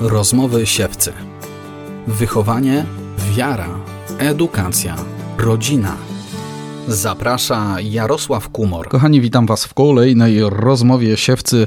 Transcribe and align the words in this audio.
Rozmowy 0.00 0.66
siewcy. 0.66 1.12
Wychowanie, 2.06 2.84
wiara, 3.36 3.68
edukacja, 4.18 4.96
rodzina. 5.38 5.96
Zaprasza 6.88 7.76
Jarosław 7.80 8.48
Kumor. 8.48 8.88
Kochani, 8.88 9.20
witam 9.20 9.46
Was 9.46 9.64
w 9.64 9.74
kolejnej 9.74 10.40
rozmowie 10.50 11.16
siewcy. 11.16 11.66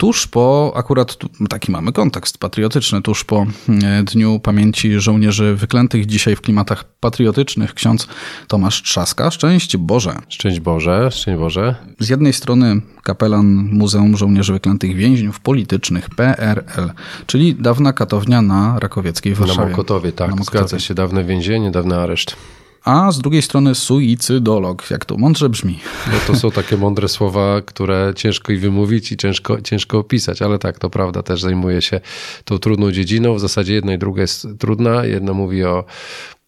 Tuż 0.00 0.26
po, 0.26 0.72
akurat 0.76 1.16
taki 1.48 1.72
mamy 1.72 1.92
kontekst 1.92 2.38
patriotyczny, 2.38 3.02
tuż 3.02 3.24
po 3.24 3.46
e, 3.82 4.02
Dniu 4.02 4.40
Pamięci 4.40 5.00
Żołnierzy 5.00 5.54
Wyklętych, 5.54 6.06
dzisiaj 6.06 6.36
w 6.36 6.40
klimatach 6.40 6.84
patriotycznych, 6.84 7.74
ksiądz 7.74 8.08
Tomasz 8.48 8.82
Trzaska. 8.82 9.30
Szczęść 9.30 9.76
Boże. 9.76 10.14
Szczęść 10.28 10.60
Boże, 10.60 11.10
szczęść 11.10 11.38
Boże. 11.38 11.74
Z 11.98 12.08
jednej 12.08 12.32
strony 12.32 12.80
kapelan 13.02 13.46
Muzeum 13.72 14.16
Żołnierzy 14.16 14.52
Wyklętych 14.52 14.96
Więźniów 14.96 15.40
Politycznych 15.40 16.10
PRL, 16.10 16.90
czyli 17.26 17.54
dawna 17.54 17.92
katownia 17.92 18.42
na 18.42 18.78
Rakowieckiej 18.78 19.34
w 19.34 19.38
Warszawie. 19.38 19.60
Na 19.60 19.70
Mokotowie, 19.70 20.12
tak, 20.12 20.30
na 20.30 20.36
Mokotowie. 20.36 20.58
zgadza 20.58 20.78
się. 20.78 20.94
Dawne 20.94 21.24
więzienie, 21.24 21.70
dawny 21.70 21.96
areszt 21.96 22.36
a 22.84 23.12
z 23.12 23.18
drugiej 23.18 23.42
strony 23.42 23.74
suicydolog. 23.74 24.90
Jak 24.90 25.04
to 25.04 25.16
mądrze 25.16 25.48
brzmi. 25.48 25.78
No 26.06 26.18
to 26.26 26.36
są 26.36 26.50
takie 26.50 26.76
mądre 26.76 27.08
słowa, 27.08 27.60
które 27.62 28.12
ciężko 28.16 28.52
i 28.52 28.56
wymówić 28.56 29.12
i 29.12 29.16
ciężko, 29.16 29.60
ciężko 29.60 29.98
opisać, 29.98 30.42
ale 30.42 30.58
tak, 30.58 30.78
to 30.78 30.90
prawda, 30.90 31.22
też 31.22 31.42
zajmuje 31.42 31.82
się 31.82 32.00
tą 32.44 32.58
trudną 32.58 32.92
dziedziną. 32.92 33.34
W 33.34 33.40
zasadzie 33.40 33.74
jedna 33.74 33.92
i 33.92 33.98
druga 33.98 34.22
jest 34.22 34.46
trudna. 34.58 35.04
Jedna 35.04 35.32
mówi 35.32 35.64
o 35.64 35.84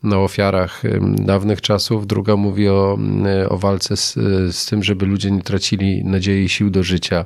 na 0.03 0.19
ofiarach 0.19 0.83
dawnych 1.15 1.61
czasów, 1.61 2.07
druga 2.07 2.37
mówi 2.37 2.69
o, 2.69 2.99
o 3.49 3.59
walce 3.59 3.97
z, 3.97 4.15
z 4.57 4.67
tym, 4.67 4.83
żeby 4.83 5.07
ludzie 5.07 5.31
nie 5.31 5.43
tracili 5.43 6.05
nadziei 6.05 6.45
i 6.45 6.49
sił 6.49 6.71
do 6.71 6.83
życia 6.83 7.25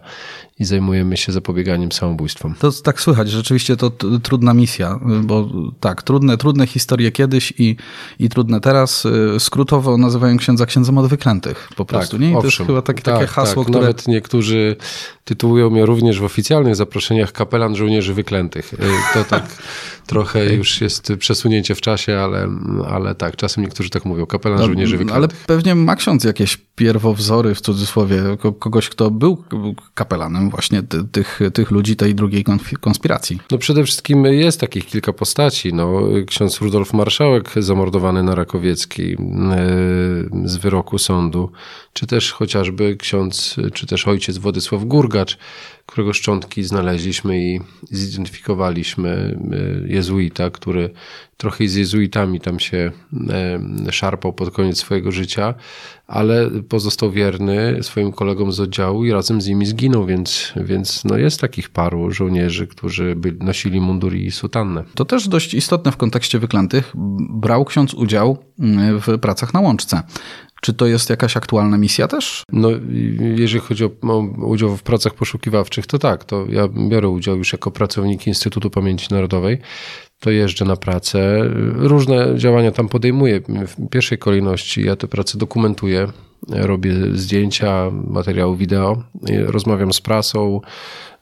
i 0.58 0.64
zajmujemy 0.64 1.16
się 1.16 1.32
zapobieganiem 1.32 1.92
samobójstwom. 1.92 2.54
To 2.58 2.72
tak 2.72 3.00
słychać, 3.00 3.30
rzeczywiście 3.30 3.76
to 3.76 3.90
trudna 4.22 4.54
misja, 4.54 5.00
bo 5.22 5.48
tak, 5.80 6.02
trudne, 6.02 6.36
trudne 6.36 6.66
historie 6.66 7.12
kiedyś 7.12 7.52
i, 7.58 7.76
i 8.18 8.28
trudne 8.28 8.60
teraz. 8.60 9.04
Y, 9.04 9.40
skrótowo 9.40 9.98
nazywają 9.98 10.36
księdza 10.36 10.66
księdzem 10.66 10.98
od 10.98 11.06
wyklętych 11.06 11.68
po 11.76 11.84
prostu, 11.84 12.16
tak, 12.16 12.20
nie? 12.20 12.30
I 12.30 12.34
owszem, 12.34 12.42
to 12.42 12.46
jest 12.46 12.66
chyba 12.66 12.82
takie, 12.82 13.02
tak, 13.02 13.14
takie 13.14 13.26
hasło, 13.26 13.64
tak. 13.64 13.70
które... 13.70 13.86
Nawet 13.86 14.08
niektórzy 14.08 14.76
tytułują 15.24 15.70
mnie 15.70 15.86
również 15.86 16.20
w 16.20 16.24
oficjalnych 16.24 16.76
zaproszeniach 16.76 17.32
kapelan 17.32 17.76
żołnierzy 17.76 18.14
wyklętych. 18.14 18.72
Y, 18.74 18.78
to 19.14 19.24
tak 19.24 19.44
trochę 20.06 20.54
już 20.54 20.80
jest 20.80 21.12
przesunięcie 21.18 21.74
w 21.74 21.80
czasie, 21.80 22.18
ale, 22.18 22.48
ale 22.88 23.14
tak, 23.14 23.36
czasem 23.36 23.64
niektórzy 23.64 23.90
tak 23.90 24.04
mówią, 24.04 24.26
kapelan 24.26 24.58
no, 24.58 24.66
żołnierzy 24.66 24.96
wyklętych. 24.96 25.16
Ale 25.16 25.28
pewnie 25.46 25.74
ma 25.74 25.96
ksiądz 25.96 26.24
jakieś 26.24 26.58
pierwowzory, 26.76 27.54
w 27.54 27.60
cudzysłowie, 27.60 28.22
kogoś, 28.58 28.88
kto 28.88 29.10
był 29.10 29.44
kapelanem 29.94 30.50
właśnie 30.50 30.82
tych, 31.12 31.40
tych 31.54 31.70
ludzi, 31.70 31.96
tej 31.96 32.14
drugiej 32.14 32.44
konspiracji. 32.80 33.40
No 33.50 33.58
przede 33.58 33.84
wszystkim 33.84 34.24
jest 34.24 34.60
takich 34.60 34.86
kilka 34.86 35.12
postaci. 35.12 35.74
No, 35.74 36.00
ksiądz 36.26 36.58
Rudolf 36.58 36.92
Marszałek 36.92 37.52
zamordowany 37.56 38.22
na 38.22 38.34
Rakowieckiej 38.34 39.12
e, 39.12 39.18
z 40.44 40.56
wyroku 40.56 40.98
sądu, 40.98 41.50
czy 41.92 42.06
też 42.06 42.32
chociażby 42.32 42.96
ksiądz, 42.96 43.56
czy 43.74 43.86
też 43.86 44.08
ojciec 44.08 44.38
Władysław 44.38 44.84
Gurgacz, 44.84 45.38
którego 45.86 46.12
szczątki 46.12 46.64
znaleźliśmy 46.64 47.40
i 47.40 47.60
zidentyfikowaliśmy 47.90 49.38
e, 49.84 49.88
jezuita, 49.88 50.50
który 50.50 50.90
trochę 51.36 51.68
z 51.68 51.74
jezuitami 51.74 52.40
tam 52.40 52.60
się 52.60 52.92
e, 53.86 53.92
szarpał 53.92 54.32
pod 54.32 54.50
koniec 54.50 54.78
swojego 54.78 55.12
życia, 55.12 55.54
ale 56.06 56.50
pozostał 56.68 57.10
wierny 57.10 57.78
swoim 57.82 58.12
kolegom 58.12 58.52
z 58.52 58.60
oddziału 58.60 59.04
i 59.04 59.12
razem 59.12 59.40
z 59.40 59.48
nimi 59.48 59.66
zginął, 59.66 60.06
więc, 60.06 60.52
więc 60.56 61.04
no 61.04 61.16
jest 61.16 61.40
takich 61.40 61.68
paru 61.68 62.10
żołnierzy, 62.10 62.66
którzy 62.66 63.16
by 63.16 63.32
nosili 63.40 63.80
mundur 63.80 64.14
i 64.14 64.30
sutannę. 64.30 64.84
To 64.94 65.04
też 65.04 65.28
dość 65.28 65.54
istotne 65.54 65.92
w 65.92 65.96
kontekście 65.96 66.38
wyklętych. 66.38 66.92
Brał 67.30 67.64
ksiądz 67.64 67.94
udział 67.94 68.38
mm, 68.58 69.00
w 69.00 69.18
pracach 69.18 69.54
na 69.54 69.60
łączce. 69.60 70.02
Czy 70.60 70.74
to 70.74 70.86
jest 70.86 71.10
jakaś 71.10 71.36
aktualna 71.36 71.78
misja 71.78 72.08
też? 72.08 72.42
No, 72.52 72.68
jeżeli 73.36 73.60
chodzi 73.60 73.84
o, 73.84 73.90
o, 74.02 74.18
udział 74.46 74.76
w 74.76 74.82
pracach 74.82 75.14
poszukiwawczych, 75.14 75.86
to 75.86 75.98
tak, 75.98 76.24
to 76.24 76.46
ja 76.48 76.68
biorę 76.88 77.08
udział 77.08 77.36
już 77.36 77.52
jako 77.52 77.70
pracownik 77.70 78.26
Instytutu 78.26 78.70
Pamięci 78.70 79.06
Narodowej. 79.10 79.58
To 80.20 80.30
jeżdżę 80.30 80.64
na 80.64 80.76
pracę. 80.76 81.42
Różne 81.74 82.38
działania 82.38 82.70
tam 82.72 82.88
podejmuję. 82.88 83.40
W 83.66 83.88
pierwszej 83.90 84.18
kolejności 84.18 84.84
ja 84.84 84.96
te 84.96 85.08
prace 85.08 85.38
dokumentuję, 85.38 86.08
robię 86.48 86.92
zdjęcia, 87.14 87.90
materiały 87.90 88.56
wideo, 88.56 89.02
rozmawiam 89.46 89.92
z 89.92 90.00
prasą, 90.00 90.60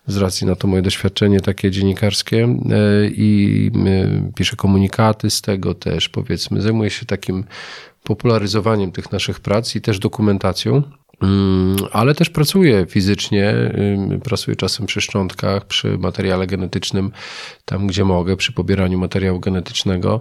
z 0.07 0.17
racji 0.17 0.47
na 0.47 0.57
to 0.57 0.69
moje 0.69 0.83
doświadczenie 0.83 1.41
takie 1.41 1.71
dziennikarskie 1.71 2.45
e, 2.45 3.07
i 3.07 3.71
e, 3.87 4.33
piszę 4.35 4.57
komunikaty 4.57 5.31
z 5.31 5.43
tego 5.43 5.75
też, 5.75 6.09
powiedzmy. 6.09 6.63
Zajmuję 6.63 6.91
się 6.91 7.07
takim 7.07 7.45
popularyzowaniem 8.03 8.93
tych 8.93 9.13
naszych 9.13 9.41
prac 9.41 9.77
i 9.77 9.81
też 9.81 9.99
dokumentacją. 9.99 10.83
Mm, 11.25 11.77
ale 11.93 12.15
też 12.15 12.31
pracuję 12.31 12.87
fizycznie, 12.89 13.55
pracuję 14.25 14.57
czasem 14.57 14.87
przy 14.87 15.01
szczątkach, 15.01 15.67
przy 15.67 15.99
materiale 15.99 16.47
genetycznym, 16.47 17.13
tam 17.65 17.87
gdzie 17.87 18.05
mogę, 18.05 18.37
przy 18.37 18.53
pobieraniu 18.53 18.99
materiału 18.99 19.41
genetycznego. 19.41 20.21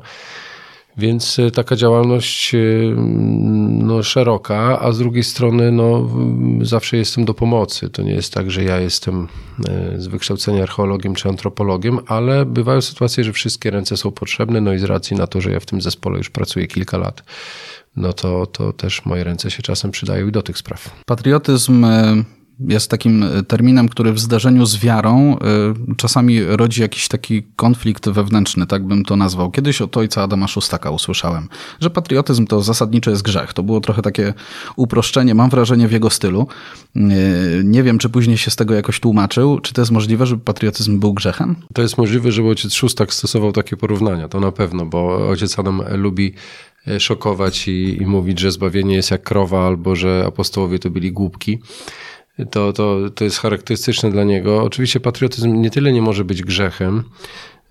Więc 0.98 1.40
e, 1.40 1.52
taka 1.52 1.76
działalność 1.76 2.56
no, 3.70 4.04
szeroka, 4.04 4.80
a 4.80 4.92
z 4.92 5.00
drugiej 5.00 5.24
strony 5.24 5.72
no, 5.72 6.10
zawsze 6.62 6.98
jestem 6.98 7.26
do 7.26 7.34
pomocy. 7.34 7.90
To 7.90 8.02
nie 8.02 8.14
jest 8.14 8.34
tak, 8.34 8.52
że 8.52 8.64
ja 8.64 8.80
jestem 8.80 9.28
e, 9.70 10.02
z 10.02 10.08
wykształcenia 10.08 10.64
archeologiem 10.64 11.16
czy 11.16 11.30
antropologiem, 11.30 12.00
ale 12.08 12.46
bywają 12.46 12.82
sytuacje, 12.82 13.24
że 13.24 13.34
wszystkie 13.34 13.72
ręce 13.72 13.98
są 13.98 14.12
potrzebne, 14.12 14.62
no 14.62 14.74
i 14.74 14.80
z 14.80 14.84
racji 14.84 15.18
na 15.18 15.28
to, 15.28 15.42
że 15.42 15.52
ja 15.52 15.60
w 15.60 15.66
tym 15.66 15.82
zespole 15.82 16.18
już 16.18 16.30
pracuję 16.30 16.68
kilka 16.68 16.98
lat, 16.98 17.24
no 17.96 18.14
to, 18.14 18.46
to 18.46 18.74
też 18.74 19.06
moje 19.06 19.24
ręce 19.24 19.52
się 19.52 19.64
czasem 19.64 19.92
przydają 19.92 20.28
i 20.28 20.32
do 20.32 20.42
tych 20.42 20.58
spraw. 20.58 21.02
Patriotyzm 21.06 21.86
e, 21.86 22.24
jest 22.60 22.90
takim 22.90 23.26
terminem, 23.48 23.90
który 23.90 24.14
w 24.14 24.20
zdarzeniu 24.20 24.66
z 24.66 24.78
wiarą 24.78 25.38
e, 25.40 25.96
czasami 25.98 26.44
rodzi 26.44 26.82
jakiś 26.82 27.08
taki 27.08 27.44
konflikt 27.56 28.10
wewnętrzny, 28.10 28.66
tak 28.66 28.88
bym 28.88 29.06
to 29.06 29.16
nazwał. 29.16 29.52
Kiedyś 29.52 29.82
od 29.82 29.98
ojca 29.98 30.24
Adama 30.24 30.48
Szustaka 30.48 30.92
usłyszałem, 30.92 31.48
że 31.80 31.90
patriotyzm 31.90 32.48
to 32.48 32.62
zasadniczo 32.62 33.12
jest 33.12 33.22
grzech. 33.22 33.54
To 33.54 33.64
było 33.64 33.82
trochę 33.82 34.02
takie 34.02 34.34
uproszczenie, 34.76 35.36
mam 35.36 35.50
wrażenie, 35.50 35.88
w 35.88 35.92
jego 35.92 36.10
stylu. 36.10 36.48
E, 36.96 37.00
nie 37.64 37.84
wiem, 37.84 37.98
czy 37.98 38.10
później 38.10 38.38
się 38.38 38.52
z 38.52 38.56
tego 38.56 38.74
jakoś 38.74 39.00
tłumaczył. 39.00 39.60
Czy 39.60 39.74
to 39.74 39.82
jest 39.82 39.92
możliwe, 39.92 40.26
żeby 40.26 40.44
patriotyzm 40.44 41.00
był 41.00 41.14
grzechem? 41.14 41.56
To 41.74 41.82
jest 41.82 41.98
możliwe, 41.98 42.32
żeby 42.32 42.50
ojciec 42.50 42.74
Szustak 42.74 43.14
stosował 43.14 43.52
takie 43.52 43.78
porównania, 43.78 44.28
to 44.28 44.40
na 44.40 44.52
pewno, 44.52 44.86
bo 44.86 45.30
ojciec 45.30 45.60
Adam 45.60 45.82
lubi 45.92 46.34
E, 46.88 47.00
szokować 47.00 47.68
i, 47.68 48.02
i 48.02 48.06
mówić, 48.06 48.40
że 48.40 48.52
zbawienie 48.52 48.96
jest 48.96 49.12
jak 49.12 49.24
krowa 49.24 49.68
albo 49.68 49.96
że 49.96 50.24
apostołowie 50.28 50.80
to 50.80 50.90
byli 50.90 51.12
głupki. 51.12 51.60
To, 52.52 52.74
to, 52.74 52.98
to 53.16 53.24
jest 53.24 53.38
charakterystyczne 53.38 54.12
dla 54.12 54.24
niego. 54.24 54.64
Oczywiście 54.64 55.00
patriotyzm 55.00 55.62
nie 55.62 55.70
tyle 55.70 55.92
nie 55.92 56.02
może 56.02 56.26
być 56.26 56.44
grzechem, 56.44 57.04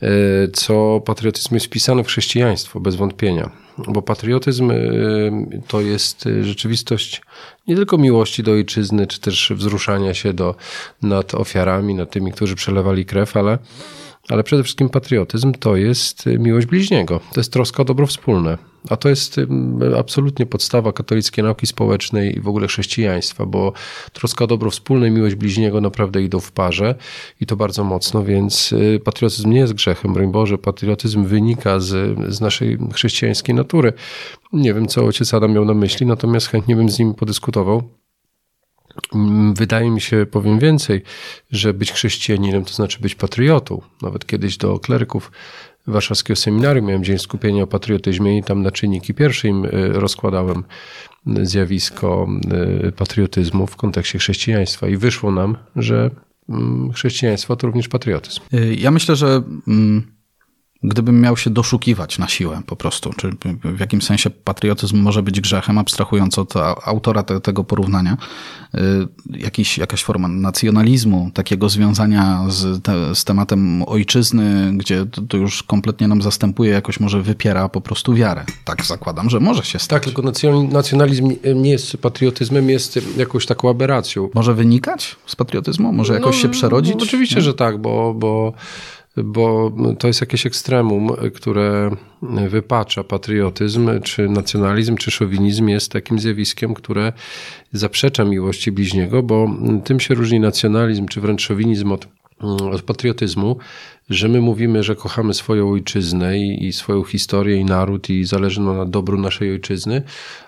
e, 0.02 0.08
co 0.52 1.00
patriotyzm 1.04 1.54
jest 1.54 1.66
wpisany 1.66 2.04
w 2.04 2.06
chrześcijaństwo, 2.06 2.80
bez 2.80 2.94
wątpienia. 2.94 3.50
Bo 3.78 4.02
patriotyzm 4.02 4.70
e, 4.70 4.74
to 5.68 5.80
jest 5.80 6.28
rzeczywistość 6.42 7.22
nie 7.68 7.76
tylko 7.76 7.98
miłości 7.98 8.42
do 8.42 8.52
ojczyzny, 8.52 9.06
czy 9.06 9.20
też 9.20 9.52
wzruszania 9.56 10.14
się 10.14 10.32
do, 10.32 10.54
nad 11.02 11.34
ofiarami, 11.34 11.94
nad 11.94 12.10
tymi, 12.10 12.32
którzy 12.32 12.54
przelewali 12.54 13.04
krew, 13.04 13.36
ale 13.36 13.58
ale 14.28 14.44
przede 14.44 14.62
wszystkim 14.62 14.88
patriotyzm 14.88 15.52
to 15.52 15.76
jest 15.76 16.26
y, 16.26 16.38
miłość 16.38 16.66
bliźniego, 16.66 17.20
to 17.32 17.40
jest 17.40 17.52
troska 17.52 17.82
o 17.82 17.84
dobro 17.84 18.06
wspólne. 18.06 18.58
A 18.88 18.96
to 18.96 19.08
jest 19.08 19.40
absolutnie 19.98 20.46
podstawa 20.46 20.92
katolickiej 20.92 21.44
nauki 21.44 21.66
społecznej 21.66 22.36
i 22.36 22.40
w 22.40 22.48
ogóle 22.48 22.66
chrześcijaństwa, 22.66 23.46
bo 23.46 23.72
troska 24.12 24.44
o 24.44 24.46
dobro 24.46 24.70
wspólne 24.70 25.08
i 25.08 25.10
miłość 25.10 25.34
bliźniego 25.34 25.80
naprawdę 25.80 26.22
idą 26.22 26.40
w 26.40 26.52
parze 26.52 26.94
i 27.40 27.46
to 27.46 27.56
bardzo 27.56 27.84
mocno, 27.84 28.24
więc 28.24 28.72
y, 28.72 29.00
patriotyzm 29.04 29.50
nie 29.50 29.58
jest 29.58 29.72
grzechem, 29.72 30.12
broń 30.12 30.32
Boże, 30.32 30.58
patriotyzm 30.58 31.24
wynika 31.24 31.80
z, 31.80 32.18
z 32.34 32.40
naszej 32.40 32.78
chrześcijańskiej 32.94 33.54
natury. 33.54 33.92
Nie 34.52 34.74
wiem, 34.74 34.88
co 34.88 35.04
ojciec 35.04 35.34
Adam 35.34 35.52
miał 35.52 35.64
na 35.64 35.74
myśli, 35.74 36.06
natomiast 36.06 36.46
chętnie 36.46 36.76
bym 36.76 36.88
z 36.88 36.98
nim 36.98 37.14
podyskutował. 37.14 38.01
Mm, 39.14 39.54
wydaje 39.54 39.90
mi 39.90 40.00
się, 40.00 40.26
powiem 40.30 40.58
więcej, 40.58 41.02
że 41.50 41.74
być 41.74 41.92
chrześcijaninem 41.92 42.64
to 42.64 42.74
znaczy 42.74 43.00
być 43.00 43.14
patriotą. 43.14 43.82
Nawet 44.02 44.26
kiedyś 44.26 44.56
do 44.56 44.78
kleryków 44.78 45.30
warszawskiego 45.86 46.36
seminarium 46.36 46.86
miałem 46.86 47.04
dzień 47.04 47.18
skupienia 47.18 47.62
o 47.62 47.66
patriotyzmie 47.66 48.38
i 48.38 48.42
tam 48.42 48.62
na 48.62 48.70
czynniki 48.70 49.14
pierwsze 49.14 49.48
im 49.48 49.64
y, 49.64 49.70
rozkładałem 49.92 50.64
zjawisko 51.26 52.28
y, 52.88 52.92
patriotyzmu 52.92 53.66
w 53.66 53.76
kontekście 53.76 54.18
chrześcijaństwa 54.18 54.88
i 54.88 54.96
wyszło 54.96 55.30
nam, 55.30 55.56
że 55.76 56.10
mm, 56.48 56.92
chrześcijaństwo 56.92 57.56
to 57.56 57.66
również 57.66 57.88
patriotyzm. 57.88 58.40
Y, 58.54 58.74
ja 58.74 58.90
myślę, 58.90 59.16
że 59.16 59.42
mm, 59.68 60.21
gdybym 60.84 61.20
miał 61.20 61.36
się 61.36 61.50
doszukiwać 61.50 62.18
na 62.18 62.28
siłę 62.28 62.62
po 62.66 62.76
prostu, 62.76 63.12
czy 63.16 63.30
w 63.64 63.80
jakim 63.80 64.02
sensie 64.02 64.30
patriotyzm 64.30 64.96
może 64.96 65.22
być 65.22 65.40
grzechem, 65.40 65.78
abstrahując 65.78 66.38
od 66.38 66.54
autora 66.84 67.22
te, 67.22 67.40
tego 67.40 67.64
porównania, 67.64 68.16
y, 68.74 68.78
jakiś, 69.30 69.78
jakaś 69.78 70.04
forma 70.04 70.28
nacjonalizmu, 70.28 71.30
takiego 71.34 71.68
związania 71.68 72.44
z, 72.48 72.82
te, 72.82 73.14
z 73.14 73.24
tematem 73.24 73.82
ojczyzny, 73.86 74.72
gdzie 74.76 75.06
to, 75.06 75.22
to, 75.22 75.36
już 75.36 75.62
kompletnie 75.62 76.08
nam 76.08 76.22
zastępuje, 76.22 76.70
jakoś 76.70 77.00
może 77.00 77.22
wypiera 77.22 77.68
po 77.68 77.80
prostu 77.80 78.14
wiarę. 78.14 78.44
Tak 78.64 78.84
zakładam, 78.84 79.30
że 79.30 79.40
może 79.40 79.64
się 79.64 79.78
stać. 79.78 79.88
Tak, 79.88 80.04
tylko 80.04 80.22
nacjonalizm 80.72 81.32
nie 81.54 81.70
jest 81.70 81.96
patriotyzmem, 81.96 82.70
jest 82.70 82.98
jakąś 83.16 83.46
taką 83.46 83.70
aberracją. 83.70 84.28
Może 84.34 84.54
wynikać 84.54 85.16
z 85.26 85.36
patriotyzmu? 85.36 85.92
Może 85.92 86.14
jakoś 86.14 86.36
no, 86.36 86.42
się 86.42 86.48
przerodzić? 86.48 86.94
No, 86.98 87.02
oczywiście, 87.02 87.36
nie? 87.36 87.42
że 87.42 87.54
tak, 87.54 87.78
bo, 87.78 88.14
bo 88.14 88.52
bo 89.16 89.72
to 89.98 90.06
jest 90.06 90.20
jakieś 90.20 90.46
ekstremum, 90.46 91.10
które 91.34 91.90
wypacza 92.48 93.04
patriotyzm, 93.04 94.00
czy 94.00 94.28
nacjonalizm, 94.28 94.96
czy 94.96 95.10
szowinizm 95.10 95.68
jest 95.68 95.92
takim 95.92 96.18
zjawiskiem, 96.18 96.74
które 96.74 97.12
zaprzecza 97.72 98.24
miłości 98.24 98.72
bliźniego, 98.72 99.22
bo 99.22 99.50
tym 99.84 100.00
się 100.00 100.14
różni 100.14 100.40
nacjonalizm, 100.40 101.08
czy 101.08 101.20
wręcz 101.20 101.42
szowinizm 101.42 101.92
od, 101.92 102.08
od 102.42 102.82
patriotyzmu, 102.82 103.56
że 104.10 104.28
my 104.28 104.40
mówimy, 104.40 104.82
że 104.82 104.96
kochamy 104.96 105.34
swoją 105.34 105.70
ojczyznę 105.70 106.38
i, 106.38 106.66
i 106.66 106.72
swoją 106.72 107.04
historię 107.04 107.56
i 107.56 107.64
naród 107.64 108.10
i 108.10 108.24
zależy 108.24 108.60
nam 108.60 108.76
na 108.76 108.84
dobru 108.84 109.18
naszej 109.18 109.50
ojczyzny, 109.50 110.02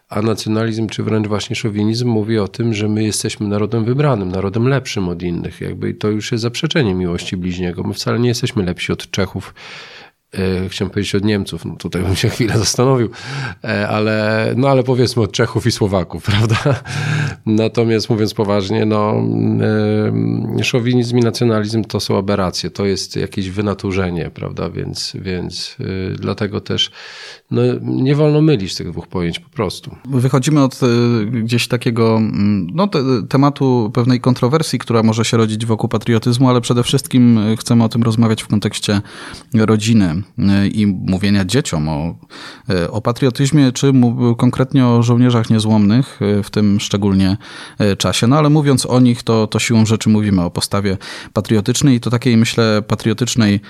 a 0.09 0.23
nacjonalizm, 0.23 0.89
czy 0.89 1.03
wręcz 1.03 1.27
właśnie 1.27 1.57
szowinizm 1.57 2.09
mówi 2.09 2.39
o 2.39 2.49
tym, 2.49 2.75
że 2.75 2.89
my 2.89 3.05
jesteśmy 3.05 3.49
narodem 3.49 3.85
wybranym, 3.85 4.29
narodem 4.29 4.69
lepszym 4.69 5.09
od 5.09 5.23
innych. 5.23 5.61
Jakby 5.61 5.95
to 5.95 6.09
już 6.09 6.33
jest 6.33 6.43
zaprzeczenie 6.43 6.95
miłości 6.95 7.37
bliźniego. 7.37 7.83
My 7.83 7.95
wcale 7.95 8.19
nie 8.19 8.29
jesteśmy 8.29 8.65
lepsi 8.65 8.93
od 8.93 9.11
Czechów, 9.11 9.55
chciałem 10.69 10.91
powiedzieć 10.91 11.15
od 11.15 11.25
Niemców, 11.25 11.65
no 11.65 11.77
tutaj 11.77 12.03
bym 12.03 12.17
się 12.17 12.29
chwilę 12.29 12.59
zastanowił, 12.59 13.11
e, 13.65 13.89
ale, 13.89 14.47
no 14.57 14.69
ale 14.69 14.83
powiedzmy 14.83 15.23
od 15.23 15.33
Czechów 15.33 15.67
i 15.67 15.73
Słowaków, 15.73 16.23
prawda? 16.31 16.57
Natomiast 17.47 18.11
mówiąc 18.11 18.35
poważnie, 18.35 18.87
no 18.87 19.15
e, 20.61 20.65
szowinizm 20.65 21.19
i 21.19 21.21
nacjonalizm 21.21 21.85
to 21.85 22.01
są 22.01 22.19
aberracje, 22.19 22.71
to 22.71 22.85
jest 22.85 23.17
jakieś 23.17 23.51
wynaturzenie, 23.51 24.31
prawda? 24.35 24.71
Więc, 24.71 25.13
więc 25.21 25.77
dlatego 26.19 26.61
też 26.61 26.91
no, 27.51 27.63
nie 27.83 28.15
wolno 28.15 28.41
mylić 28.41 28.75
tych 28.75 28.91
dwóch 28.91 29.07
pojęć 29.07 29.39
po 29.39 29.49
prostu. 29.49 29.97
Wychodzimy 30.05 30.63
od 30.63 30.81
gdzieś 31.33 31.69
takiego 31.69 32.17
mm, 32.17 32.67
no, 32.75 32.89
te, 32.89 32.99
tematu 33.29 33.91
pewnej 33.95 34.21
kontrowersji, 34.21 34.79
która 34.79 35.03
może 35.03 35.25
się 35.25 35.37
rodzić 35.37 35.67
wokół 35.67 35.89
patriotyzmu, 35.89 36.49
ale 36.49 36.61
przede 36.61 36.83
wszystkim 36.83 37.41
chcemy 37.59 37.85
o 37.85 37.89
tym 37.89 38.03
rozmawiać 38.03 38.43
w 38.43 38.49
kontekście 38.49 39.01
rodziny 39.55 40.24
i 40.73 40.87
mówienia 40.87 41.45
dzieciom 41.45 41.89
o, 41.89 42.15
o 42.91 43.01
patriotyzmie, 43.01 43.73
czy 43.73 43.93
konkretnie 44.39 44.87
o 44.87 45.03
żołnierzach 45.03 45.51
niezłomnych 45.51 46.21
w 46.45 46.51
tym 46.51 46.81
szczególnie 46.81 47.37
czasie. 47.99 48.27
No 48.27 48.39
ale 48.39 48.51
mówiąc 48.51 48.87
o 48.87 49.01
nich, 49.01 49.23
to, 49.23 49.47
to 49.47 49.59
siłą 49.59 49.87
rzeczy 49.87 50.09
mówimy 50.09 50.43
o 50.43 50.51
postawie 50.51 50.97
patriotycznej 51.33 51.97
i 51.97 52.01
to 52.01 52.11
takiej, 52.11 52.37
myślę, 52.37 52.83
patriotycznej 52.83 53.61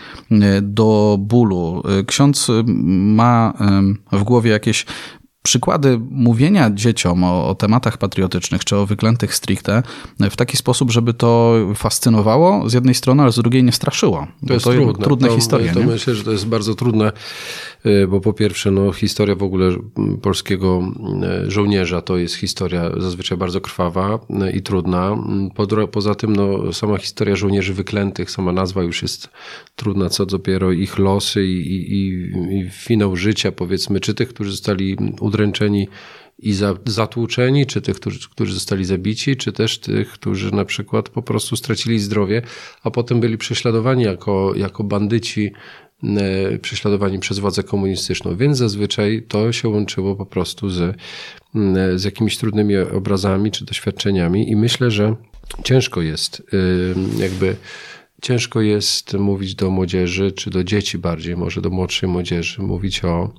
do 0.62 1.16
bólu. 1.20 1.82
Ksiądz 2.06 2.50
ma 2.66 3.52
w 4.12 4.22
głowie 4.22 4.50
jakieś 4.50 4.86
przykłady 5.44 6.00
mówienia 6.10 6.70
dzieciom 6.70 7.24
o, 7.24 7.48
o, 7.48 7.54
tematach 7.54 7.98
patriotycznych 7.98 8.64
czy 8.64 8.76
o 8.76 8.86
wyklętych 8.86 9.34
stricte 9.34 9.82
w 10.20 10.36
taki 10.36 10.56
sposób, 10.56 10.90
żeby 10.90 11.14
to 11.14 11.56
fascynowało 11.74 12.68
z 12.68 12.72
jednej 12.72 12.94
strony, 12.94 13.22
ale 13.22 13.32
z 13.32 13.36
drugiej 13.36 13.64
nie 13.64 13.72
straszyło. 13.72 14.26
To 14.46 14.52
jest 14.52 14.64
to 14.64 14.72
trudne. 14.72 15.04
trudne 15.04 15.28
to, 15.28 15.34
historie. 15.34 15.72
To 15.72 15.80
nie? 15.80 15.86
myślę, 15.86 16.14
że 16.14 16.24
to 16.24 16.32
jest 16.32 16.46
bardzo 16.46 16.74
trudne, 16.74 17.12
y, 17.86 18.06
bo 18.08 18.20
po 18.20 18.32
pierwsze, 18.32 18.70
no, 18.70 18.92
historia 18.92 19.36
w 19.36 19.42
ogóle 19.42 19.70
polskiego 20.22 20.82
y, 21.46 21.50
żołnierza 21.50 22.02
to 22.02 22.16
jest 22.16 22.34
historia 22.34 22.90
zazwyczaj 22.96 23.38
bardzo 23.38 23.60
krwawa 23.60 24.18
y, 24.48 24.50
i 24.50 24.62
trudna. 24.62 25.16
Po, 25.54 25.86
poza 25.86 26.14
tym, 26.14 26.36
no, 26.36 26.72
sama 26.72 26.98
historia 26.98 27.36
żołnierzy 27.36 27.74
wyklętych, 27.74 28.30
sama 28.30 28.52
nazwa 28.52 28.82
już 28.82 29.02
jest 29.02 29.28
trudna, 29.76 30.10
co 30.10 30.26
dopiero 30.26 30.72
ich 30.72 30.98
losy 30.98 31.46
i, 31.46 31.92
i, 31.92 32.08
i 32.58 32.70
finał 32.70 33.16
życia, 33.16 33.52
powiedzmy, 33.52 34.00
czy 34.00 34.14
tych, 34.14 34.28
którzy 34.28 34.50
zostali 34.50 34.96
udręczeni 35.34 35.88
i 36.38 36.52
za, 36.52 36.74
zatłuczeni, 36.84 37.66
czy 37.66 37.80
tych, 37.80 37.96
którzy, 37.96 38.18
którzy 38.30 38.54
zostali 38.54 38.84
zabici, 38.84 39.36
czy 39.36 39.52
też 39.52 39.78
tych, 39.78 40.12
którzy 40.12 40.54
na 40.54 40.64
przykład 40.64 41.08
po 41.08 41.22
prostu 41.22 41.56
stracili 41.56 41.98
zdrowie, 41.98 42.42
a 42.82 42.90
potem 42.90 43.20
byli 43.20 43.38
prześladowani 43.38 44.04
jako, 44.04 44.52
jako 44.56 44.84
bandyci, 44.84 45.52
e, 46.02 46.58
prześladowani 46.58 47.18
przez 47.18 47.38
władzę 47.38 47.62
komunistyczną. 47.62 48.36
Więc 48.36 48.58
zazwyczaj 48.58 49.22
to 49.28 49.52
się 49.52 49.68
łączyło 49.68 50.16
po 50.16 50.26
prostu 50.26 50.70
z, 50.70 50.80
e, 50.80 50.94
z 51.98 52.04
jakimiś 52.04 52.38
trudnymi 52.38 52.76
obrazami 52.76 53.50
czy 53.50 53.64
doświadczeniami 53.64 54.50
i 54.50 54.56
myślę, 54.56 54.90
że 54.90 55.16
ciężko 55.64 56.02
jest 56.02 56.42
e, 57.18 57.22
jakby 57.22 57.56
ciężko 58.22 58.60
jest 58.60 59.14
mówić 59.14 59.54
do 59.54 59.70
młodzieży, 59.70 60.32
czy 60.32 60.50
do 60.50 60.64
dzieci 60.64 60.98
bardziej, 60.98 61.36
może 61.36 61.60
do 61.60 61.70
młodszej 61.70 62.08
młodzieży, 62.08 62.62
mówić 62.62 63.04
o 63.04 63.30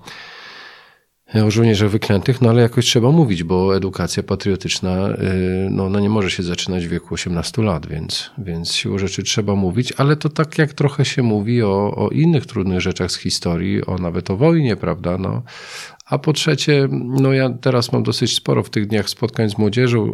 o 1.33 1.51
żołnierzach 1.51 1.89
wyklętych, 1.89 2.41
no 2.41 2.49
ale 2.49 2.61
jakoś 2.61 2.85
trzeba 2.85 3.11
mówić, 3.11 3.43
bo 3.43 3.75
edukacja 3.75 4.23
patriotyczna, 4.23 5.09
y, 5.09 5.67
no 5.71 5.85
ona 5.85 5.99
nie 5.99 6.09
może 6.09 6.31
się 6.31 6.43
zaczynać 6.43 6.87
w 6.87 6.89
wieku 6.89 7.13
18 7.13 7.61
lat, 7.61 7.87
więc, 7.87 8.31
więc 8.37 8.73
siłą 8.73 8.97
rzeczy 8.97 9.23
trzeba 9.23 9.55
mówić, 9.55 9.93
ale 9.97 10.15
to 10.15 10.29
tak 10.29 10.57
jak 10.57 10.73
trochę 10.73 11.05
się 11.05 11.23
mówi 11.23 11.63
o, 11.63 11.95
o 11.95 12.09
innych 12.09 12.45
trudnych 12.45 12.81
rzeczach 12.81 13.11
z 13.11 13.17
historii, 13.17 13.85
o 13.85 13.97
nawet 13.97 14.31
o 14.31 14.37
wojnie, 14.37 14.75
prawda, 14.75 15.17
no. 15.17 15.43
A 16.05 16.17
po 16.17 16.33
trzecie, 16.33 16.87
no 16.91 17.33
ja 17.33 17.49
teraz 17.49 17.91
mam 17.91 18.03
dosyć 18.03 18.35
sporo 18.35 18.63
w 18.63 18.69
tych 18.69 18.87
dniach 18.87 19.09
spotkań 19.09 19.49
z 19.49 19.57
młodzieżą, 19.57 20.13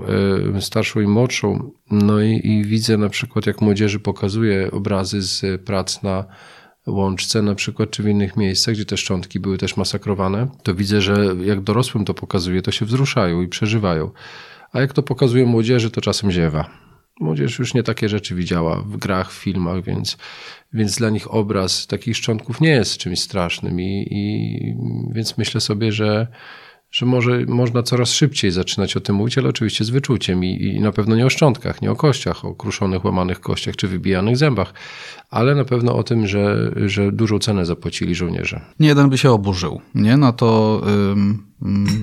y, 0.57 0.61
starszą 0.61 0.99
i 0.99 1.07
młodszą, 1.07 1.71
no 1.91 2.21
i, 2.21 2.47
i 2.47 2.65
widzę 2.65 2.97
na 2.97 3.09
przykład, 3.09 3.45
jak 3.45 3.61
młodzieży 3.61 3.99
pokazuje 3.99 4.71
obrazy 4.71 5.21
z 5.21 5.61
prac 5.61 6.03
na 6.03 6.25
Łączce 6.87 7.41
na 7.41 7.55
przykład, 7.55 7.91
czy 7.91 8.03
w 8.03 8.07
innych 8.07 8.37
miejscach, 8.37 8.75
gdzie 8.75 8.85
te 8.85 8.97
szczątki 8.97 9.39
były 9.39 9.57
też 9.57 9.77
masakrowane, 9.77 10.47
to 10.63 10.75
widzę, 10.75 11.01
że 11.01 11.35
jak 11.43 11.61
dorosłym 11.61 12.05
to 12.05 12.13
pokazuje, 12.13 12.61
to 12.61 12.71
się 12.71 12.85
wzruszają 12.85 13.41
i 13.41 13.47
przeżywają. 13.47 14.11
A 14.73 14.81
jak 14.81 14.93
to 14.93 15.03
pokazuje 15.03 15.45
młodzieży, 15.45 15.91
to 15.91 16.01
czasem 16.01 16.31
ziewa. 16.31 16.69
Młodzież 17.19 17.59
już 17.59 17.73
nie 17.73 17.83
takie 17.83 18.09
rzeczy 18.09 18.35
widziała 18.35 18.81
w 18.81 18.97
grach, 18.97 19.31
w 19.31 19.35
filmach, 19.35 19.83
więc, 19.83 20.17
więc 20.73 20.97
dla 20.97 21.09
nich 21.09 21.33
obraz 21.33 21.87
takich 21.87 22.17
szczątków 22.17 22.61
nie 22.61 22.69
jest 22.69 22.97
czymś 22.97 23.19
strasznym. 23.19 23.81
I, 23.81 24.07
i 24.11 24.75
więc 25.11 25.37
myślę 25.37 25.61
sobie, 25.61 25.91
że, 25.91 26.27
że 26.91 27.05
może 27.05 27.45
można 27.47 27.83
coraz 27.83 28.11
szybciej 28.11 28.51
zaczynać 28.51 28.97
o 28.97 28.99
tym 28.99 29.15
mówić, 29.15 29.38
ale 29.38 29.49
oczywiście 29.49 29.85
z 29.85 29.89
wyczuciem 29.89 30.43
i, 30.45 30.63
i, 30.65 30.79
na 30.79 30.91
pewno 30.91 31.15
nie 31.15 31.25
o 31.25 31.29
szczątkach, 31.29 31.81
nie 31.81 31.91
o 31.91 31.95
kościach, 31.95 32.45
o 32.45 32.55
kruszonych, 32.55 33.05
łamanych 33.05 33.39
kościach 33.39 33.75
czy 33.75 33.88
wybijanych 33.88 34.38
zębach, 34.38 34.73
ale 35.29 35.55
na 35.55 35.65
pewno 35.65 35.95
o 35.95 36.03
tym, 36.03 36.27
że, 36.27 36.71
że 36.86 37.12
dużą 37.12 37.39
cenę 37.39 37.65
zapłacili 37.65 38.15
żołnierze. 38.15 38.62
Nie 38.79 38.88
jeden 38.88 39.10
by 39.10 39.17
się 39.17 39.31
oburzył, 39.31 39.81
nie? 39.95 40.17
Na 40.17 40.31
to 40.31 40.81
ym, 41.12 41.43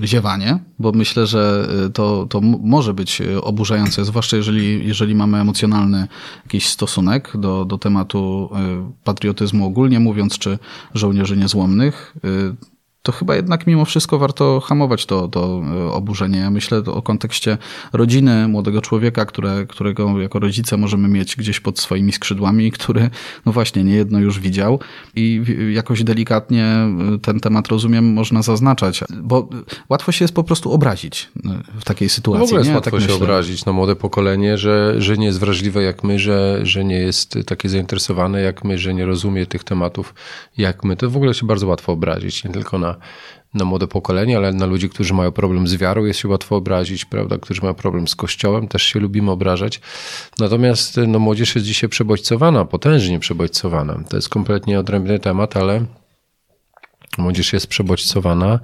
ziewanie, 0.03 0.59
bo 0.79 0.91
myślę, 0.91 1.27
że 1.27 1.67
y, 1.87 1.89
to, 1.89 2.25
to 2.29 2.41
może 2.41 2.93
być 2.93 3.21
oburzające, 3.41 4.05
zwłaszcza 4.05 4.37
jeżeli, 4.37 4.87
jeżeli 4.87 5.15
mamy 5.15 5.37
emocjonalny 5.37 6.07
jakiś 6.45 6.67
stosunek 6.67 7.31
do, 7.37 7.65
do 7.65 7.77
tematu 7.77 8.49
y, 8.89 9.03
patriotyzmu 9.03 9.65
ogólnie 9.65 9.99
mówiąc, 9.99 10.37
czy 10.37 10.59
żołnierzy 10.93 11.37
niezłomnych 11.37 12.15
y, 12.25 12.78
to 13.01 13.11
chyba 13.11 13.35
jednak 13.35 13.67
mimo 13.67 13.85
wszystko 13.85 14.19
warto 14.19 14.59
hamować 14.59 15.05
to, 15.05 15.27
to 15.27 15.61
e, 15.87 15.91
oburzenie. 15.91 16.39
Ja 16.39 16.51
myślę 16.51 16.77
o 16.77 17.01
kontekście 17.01 17.57
rodziny, 17.93 18.47
młodego 18.47 18.81
człowieka, 18.81 19.25
które, 19.25 19.65
którego 19.65 20.21
jako 20.21 20.39
rodzice 20.39 20.77
możemy 20.77 21.07
mieć 21.07 21.35
gdzieś 21.35 21.59
pod 21.59 21.79
swoimi 21.79 22.11
skrzydłami, 22.11 22.71
który 22.71 23.09
no 23.45 23.51
właśnie 23.51 23.83
niejedno 23.83 24.19
już 24.19 24.39
widział 24.39 24.79
i 25.15 25.41
jakoś 25.73 26.03
delikatnie 26.03 26.65
e, 26.65 26.89
ten 27.21 27.39
temat, 27.39 27.67
rozumiem, 27.67 28.13
można 28.13 28.41
zaznaczać, 28.41 29.03
bo 29.21 29.49
łatwo 29.89 30.11
się 30.11 30.23
jest 30.23 30.35
po 30.35 30.43
prostu 30.43 30.71
obrazić 30.71 31.29
e, 31.45 31.79
w 31.79 31.83
takiej 31.83 32.09
sytuacji. 32.09 32.41
W 32.41 32.49
ogóle 32.49 32.59
jest 32.59 32.69
nie? 32.69 32.75
łatwo 32.75 32.91
tak 32.91 33.01
się 33.01 33.07
myślę. 33.07 33.23
obrazić 33.25 33.65
na 33.65 33.71
młode 33.71 33.95
pokolenie, 33.95 34.57
że, 34.57 35.01
że 35.01 35.17
nie 35.17 35.25
jest 35.25 35.39
wrażliwe 35.39 35.83
jak 35.83 36.03
my, 36.03 36.19
że, 36.19 36.59
że 36.63 36.85
nie 36.85 36.99
jest 36.99 37.37
takie 37.45 37.69
zainteresowane 37.69 38.41
jak 38.41 38.63
my, 38.63 38.77
że 38.77 38.93
nie 38.93 39.05
rozumie 39.05 39.45
tych 39.45 39.63
tematów 39.63 40.13
jak 40.57 40.83
my. 40.83 40.95
To 40.95 41.09
w 41.09 41.15
ogóle 41.15 41.33
się 41.33 41.47
bardzo 41.47 41.67
łatwo 41.67 41.91
obrazić, 41.91 42.43
nie 42.43 42.51
tylko 42.51 42.79
na 42.79 42.88
na 43.53 43.65
młode 43.65 43.87
pokolenie, 43.87 44.37
ale 44.37 44.53
na 44.53 44.65
ludzi, 44.65 44.89
którzy 44.89 45.13
mają 45.13 45.31
problem 45.31 45.67
z 45.67 45.75
wiarą, 45.75 46.05
jest 46.05 46.19
się 46.19 46.27
łatwo 46.27 46.55
obrazić, 46.55 47.05
prawda? 47.05 47.37
Którzy 47.37 47.61
mają 47.61 47.73
problem 47.73 48.07
z 48.07 48.15
kościołem, 48.15 48.67
też 48.67 48.83
się 48.83 48.99
lubimy 48.99 49.31
obrażać. 49.31 49.81
Natomiast 50.39 50.99
no, 51.07 51.19
młodzież 51.19 51.55
jest 51.55 51.67
dzisiaj 51.67 51.89
przebodźcowana, 51.89 52.65
potężnie 52.65 53.19
przebodźcowana. 53.19 54.03
To 54.09 54.15
jest 54.15 54.29
kompletnie 54.29 54.79
odrębny 54.79 55.19
temat, 55.19 55.57
ale 55.57 55.85
Młodzież 57.17 57.53
jest 57.53 57.67
przebodźcowana, 57.67 58.59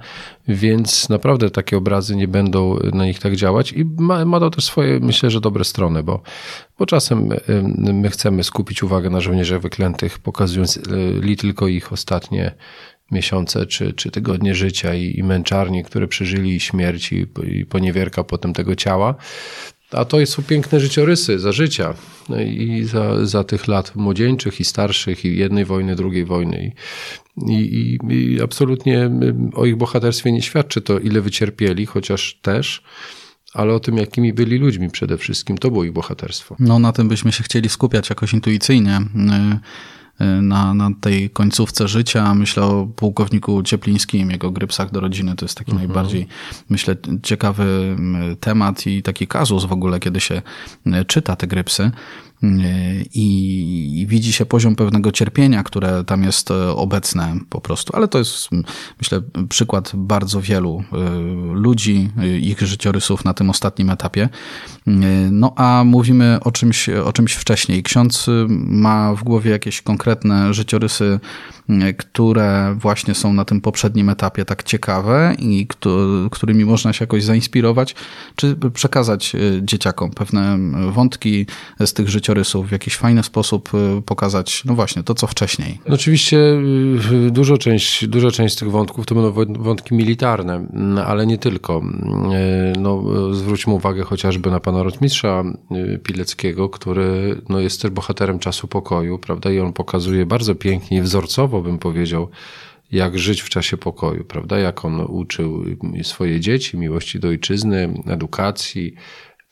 więc 0.48 1.08
naprawdę 1.08 1.50
takie 1.50 1.76
obrazy 1.76 2.16
nie 2.16 2.28
będą 2.28 2.78
na 2.92 3.04
nich 3.04 3.18
tak 3.18 3.36
działać 3.36 3.72
i 3.72 3.84
ma, 3.98 4.24
ma 4.24 4.40
to 4.40 4.50
też 4.50 4.64
swoje, 4.64 5.00
myślę, 5.00 5.30
że 5.30 5.40
dobre 5.40 5.64
strony, 5.64 6.02
bo, 6.02 6.22
bo 6.78 6.86
czasem 6.86 7.28
my 7.74 8.10
chcemy 8.10 8.44
skupić 8.44 8.82
uwagę 8.82 9.10
na 9.10 9.20
żołnierzach 9.20 9.60
wyklętych, 9.60 10.18
pokazując 10.18 10.80
li 11.22 11.36
tylko 11.36 11.68
ich 11.68 11.92
ostatnie 11.92 12.54
miesiące 13.10 13.66
czy, 13.66 13.92
czy 13.92 14.10
tygodnie 14.10 14.54
życia 14.54 14.94
i, 14.94 15.18
i 15.18 15.22
męczarnie, 15.22 15.84
które 15.84 16.08
przeżyli 16.08 16.56
i 16.56 16.60
śmierć 16.60 17.12
i, 17.12 17.26
i 17.46 17.66
poniewierka 17.66 18.24
potem 18.24 18.52
tego 18.52 18.74
ciała. 18.74 19.14
A 19.90 20.04
to 20.04 20.26
są 20.26 20.42
piękne 20.42 20.80
życiorysy 20.80 21.38
za 21.38 21.52
życia 21.52 21.94
no 22.28 22.40
i 22.40 22.84
za, 22.84 23.26
za 23.26 23.44
tych 23.44 23.68
lat 23.68 23.96
młodzieńczych 23.96 24.60
i 24.60 24.64
starszych 24.64 25.24
i 25.24 25.36
jednej 25.36 25.64
wojny, 25.64 25.96
drugiej 25.96 26.24
wojny. 26.24 26.72
I, 27.48 27.52
i, 27.52 27.98
I 28.14 28.42
absolutnie 28.42 29.10
o 29.54 29.66
ich 29.66 29.76
bohaterstwie 29.76 30.32
nie 30.32 30.42
świadczy 30.42 30.80
to, 30.80 30.98
ile 30.98 31.20
wycierpieli, 31.20 31.86
chociaż 31.86 32.38
też, 32.42 32.82
ale 33.54 33.74
o 33.74 33.80
tym, 33.80 33.96
jakimi 33.96 34.32
byli 34.32 34.58
ludźmi 34.58 34.90
przede 34.90 35.18
wszystkim. 35.18 35.58
To 35.58 35.70
było 35.70 35.84
ich 35.84 35.92
bohaterstwo. 35.92 36.56
No 36.58 36.78
na 36.78 36.92
tym 36.92 37.08
byśmy 37.08 37.32
się 37.32 37.44
chcieli 37.44 37.68
skupiać 37.68 38.10
jakoś 38.10 38.32
intuicyjnie 38.32 39.00
na, 40.42 40.74
na 40.74 40.90
tej 41.00 41.30
końcówce 41.30 41.88
życia. 41.88 42.34
Myślę 42.34 42.62
o 42.62 42.86
pułkowniku 42.96 43.62
Cieplińskim, 43.62 44.30
jego 44.30 44.50
grypsach 44.50 44.90
do 44.90 45.00
rodziny. 45.00 45.36
To 45.36 45.44
jest 45.44 45.58
taki 45.58 45.70
mhm. 45.70 45.88
najbardziej, 45.88 46.26
myślę, 46.68 46.96
ciekawy 47.22 47.96
temat 48.40 48.86
i 48.86 49.02
taki 49.02 49.26
kazus 49.26 49.64
w 49.64 49.72
ogóle, 49.72 50.00
kiedy 50.00 50.20
się 50.20 50.42
czyta 51.06 51.36
te 51.36 51.46
grypsy 51.46 51.90
i 53.14 54.06
widzi 54.08 54.32
się 54.32 54.46
poziom 54.46 54.76
pewnego 54.76 55.12
cierpienia, 55.12 55.62
które 55.62 56.04
tam 56.04 56.22
jest 56.22 56.50
e, 56.50 56.70
obecne 56.70 57.34
po 57.50 57.60
prostu. 57.60 57.96
Ale 57.96 58.08
to 58.08 58.18
jest, 58.18 58.48
myślę, 58.98 59.20
przykład 59.48 59.92
bardzo 59.94 60.40
wielu 60.40 60.84
e, 60.92 60.96
ludzi, 61.54 62.10
e, 62.18 62.38
ich 62.38 62.60
życiorysów 62.60 63.24
na 63.24 63.34
tym 63.34 63.50
ostatnim 63.50 63.90
etapie. 63.90 64.28
No 65.30 65.52
a 65.56 65.84
mówimy 65.84 66.38
o 66.40 66.52
czymś, 66.52 66.88
o 66.88 67.12
czymś 67.12 67.32
wcześniej. 67.32 67.82
Ksiądz 67.82 68.26
ma 68.48 69.14
w 69.14 69.24
głowie 69.24 69.50
jakieś 69.50 69.82
konkretne 69.82 70.54
życiorysy, 70.54 71.20
które 71.98 72.76
właśnie 72.78 73.14
są 73.14 73.32
na 73.32 73.44
tym 73.44 73.60
poprzednim 73.60 74.08
etapie 74.08 74.44
tak 74.44 74.62
ciekawe 74.62 75.34
i 75.38 75.66
którymi 76.30 76.64
można 76.64 76.92
się 76.92 77.02
jakoś 77.02 77.24
zainspirować, 77.24 77.94
czy 78.36 78.56
przekazać 78.74 79.36
dzieciakom 79.62 80.10
pewne 80.10 80.58
wątki 80.92 81.46
z 81.80 81.92
tych 81.92 82.08
życiorysów 82.08 82.68
w 82.68 82.72
jakiś 82.72 82.96
fajny 82.96 83.22
sposób 83.22 83.70
y, 83.74 84.02
pokazać, 84.02 84.62
no 84.64 84.74
właśnie, 84.74 85.02
to 85.02 85.14
co 85.14 85.26
wcześniej. 85.26 85.80
Oczywiście 85.90 86.38
y, 87.26 87.30
dużo 87.30 87.58
część, 87.58 88.06
duża 88.06 88.30
część 88.30 88.56
tych 88.56 88.70
wątków 88.70 89.06
to 89.06 89.14
będą 89.14 89.62
wątki 89.62 89.94
militarne, 89.94 90.66
no, 90.72 91.04
ale 91.04 91.26
nie 91.26 91.38
tylko. 91.38 91.82
Y, 92.74 92.78
no, 92.80 93.02
zwróćmy 93.34 93.72
uwagę 93.72 94.02
chociażby 94.02 94.50
na 94.50 94.60
pana 94.60 94.82
rotmistrza 94.82 95.44
Pileckiego, 96.02 96.68
który 96.68 97.40
no, 97.48 97.60
jest 97.60 97.82
też 97.82 97.90
bohaterem 97.90 98.38
czasu 98.38 98.68
pokoju, 98.68 99.18
prawda? 99.18 99.50
I 99.50 99.58
on 99.60 99.72
pokazuje 99.72 100.26
bardzo 100.26 100.54
pięknie 100.54 100.98
i 100.98 101.00
wzorcowo, 101.00 101.55
bym 101.62 101.78
powiedział, 101.78 102.28
jak 102.92 103.18
żyć 103.18 103.42
w 103.42 103.48
czasie 103.48 103.76
pokoju, 103.76 104.24
prawda? 104.24 104.58
Jak 104.58 104.84
on 104.84 105.00
uczył 105.00 105.64
swoje 106.02 106.40
dzieci 106.40 106.78
miłości 106.78 107.20
do 107.20 107.28
ojczyzny, 107.28 108.02
edukacji, 108.06 108.94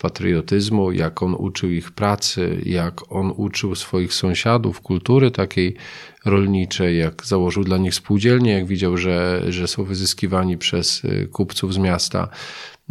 patriotyzmu, 0.04 0.92
jak 0.92 1.22
on 1.22 1.34
uczył 1.38 1.70
ich 1.70 1.90
pracy, 1.92 2.60
jak 2.66 3.12
on 3.12 3.32
uczył 3.36 3.74
swoich 3.74 4.14
sąsiadów 4.14 4.80
kultury 4.80 5.30
takiej 5.30 5.76
rolniczej, 6.24 6.98
jak 6.98 7.26
założył 7.26 7.64
dla 7.64 7.78
nich 7.78 7.94
spółdzielnie, 7.94 8.52
jak 8.52 8.66
widział, 8.66 8.96
że, 8.96 9.42
że 9.48 9.66
są 9.66 9.84
wyzyskiwani 9.84 10.58
przez 10.58 11.04
y, 11.04 11.28
kupców 11.32 11.74
z 11.74 11.78
miasta, 11.78 12.28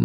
y, 0.00 0.04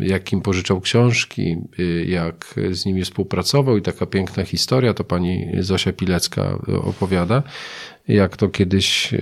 jak 0.00 0.32
im 0.32 0.40
pożyczał 0.40 0.80
książki, 0.80 1.56
y, 1.78 2.04
jak 2.08 2.54
z 2.70 2.86
nimi 2.86 3.02
współpracował. 3.04 3.76
I 3.76 3.82
taka 3.82 4.06
piękna 4.06 4.44
historia, 4.44 4.94
to 4.94 5.04
pani 5.04 5.46
Zosia 5.58 5.92
Pilecka 5.92 6.58
opowiada, 6.82 7.42
jak 8.08 8.36
to 8.36 8.48
kiedyś 8.48 9.14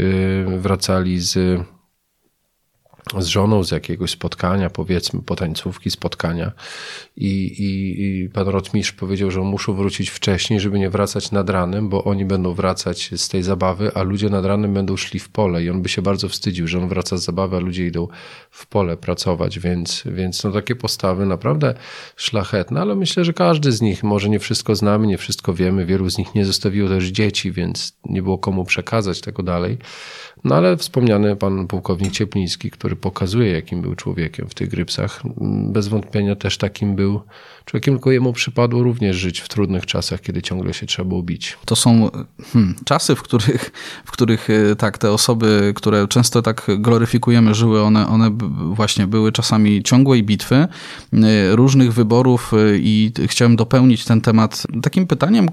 wracali 0.58 1.20
z 1.20 1.60
z 3.18 3.26
żoną 3.26 3.64
z 3.64 3.70
jakiegoś 3.70 4.10
spotkania, 4.10 4.70
powiedzmy, 4.70 5.22
potańcówki, 5.22 5.90
spotkania. 5.90 6.52
I, 7.16 7.26
i, 7.46 8.02
i 8.24 8.28
pan 8.28 8.48
rotmistrz 8.48 8.92
powiedział, 8.92 9.30
że 9.30 9.40
muszą 9.40 9.74
wrócić 9.74 10.10
wcześniej, 10.10 10.60
żeby 10.60 10.78
nie 10.78 10.90
wracać 10.90 11.32
nad 11.32 11.50
ranem, 11.50 11.88
bo 11.88 12.04
oni 12.04 12.24
będą 12.24 12.54
wracać 12.54 13.10
z 13.16 13.28
tej 13.28 13.42
zabawy, 13.42 13.90
a 13.94 14.02
ludzie 14.02 14.28
nad 14.28 14.44
ranem 14.44 14.74
będą 14.74 14.96
szli 14.96 15.20
w 15.20 15.28
pole. 15.28 15.64
I 15.64 15.70
on 15.70 15.82
by 15.82 15.88
się 15.88 16.02
bardzo 16.02 16.28
wstydził, 16.28 16.68
że 16.68 16.78
on 16.78 16.88
wraca 16.88 17.16
z 17.16 17.24
zabawy, 17.24 17.56
a 17.56 17.60
ludzie 17.60 17.86
idą 17.86 18.08
w 18.50 18.66
pole 18.66 18.96
pracować, 18.96 19.58
więc, 19.58 20.02
więc 20.06 20.44
no 20.44 20.52
takie 20.52 20.76
postawy 20.76 21.26
naprawdę 21.26 21.74
szlachetne, 22.16 22.80
ale 22.80 22.94
myślę, 22.94 23.24
że 23.24 23.32
każdy 23.32 23.72
z 23.72 23.80
nich, 23.80 24.02
może 24.02 24.28
nie 24.28 24.38
wszystko 24.38 24.74
znamy, 24.74 25.06
nie 25.06 25.18
wszystko 25.18 25.54
wiemy, 25.54 25.86
wielu 25.86 26.10
z 26.10 26.18
nich 26.18 26.34
nie 26.34 26.44
zostawiło 26.44 26.88
też 26.88 27.04
dzieci, 27.04 27.52
więc 27.52 27.98
nie 28.04 28.22
było 28.22 28.38
komu 28.38 28.64
przekazać 28.64 29.20
tego 29.20 29.42
dalej, 29.42 29.78
no 30.44 30.54
ale 30.54 30.76
wspomniany 30.76 31.36
pan 31.36 31.66
pułkownik 31.66 32.12
Ciepliński, 32.12 32.70
który 32.70 32.96
pokazuje, 32.96 33.52
jakim 33.52 33.82
był 33.82 33.94
człowiekiem 33.94 34.48
w 34.48 34.54
tych 34.54 34.68
grypsach, 34.68 35.22
bez 35.72 35.88
wątpienia 35.88 36.36
też 36.36 36.58
takim 36.58 36.96
był 36.96 37.20
człowiekiem, 37.64 37.94
tylko 37.94 38.10
jemu 38.10 38.32
przypadło 38.32 38.82
również 38.82 39.16
żyć 39.16 39.40
w 39.40 39.48
trudnych 39.48 39.86
czasach, 39.86 40.20
kiedy 40.20 40.42
ciągle 40.42 40.74
się 40.74 40.86
trzeba 40.86 41.08
było 41.08 41.22
bić. 41.22 41.58
To 41.64 41.76
są 41.76 42.10
hmm, 42.52 42.74
czasy, 42.84 43.14
w 43.14 43.22
których, 43.22 43.70
w 44.04 44.10
których 44.10 44.50
e, 44.50 44.76
tak, 44.76 44.98
te 44.98 45.12
osoby, 45.12 45.72
które 45.76 46.08
często 46.08 46.42
tak 46.42 46.66
gloryfikujemy, 46.78 47.54
żyły, 47.54 47.82
one, 47.82 48.08
one 48.08 48.30
właśnie 48.74 49.06
były 49.06 49.32
czasami 49.32 49.82
ciągłej 49.82 50.22
bitwy, 50.22 50.54
e, 50.56 50.68
różnych 51.56 51.92
wyborów 51.92 52.54
e, 52.54 52.78
i 52.78 53.12
chciałem 53.26 53.56
dopełnić 53.56 54.04
ten 54.04 54.20
temat 54.20 54.66
takim 54.82 55.06
pytaniem, 55.06 55.48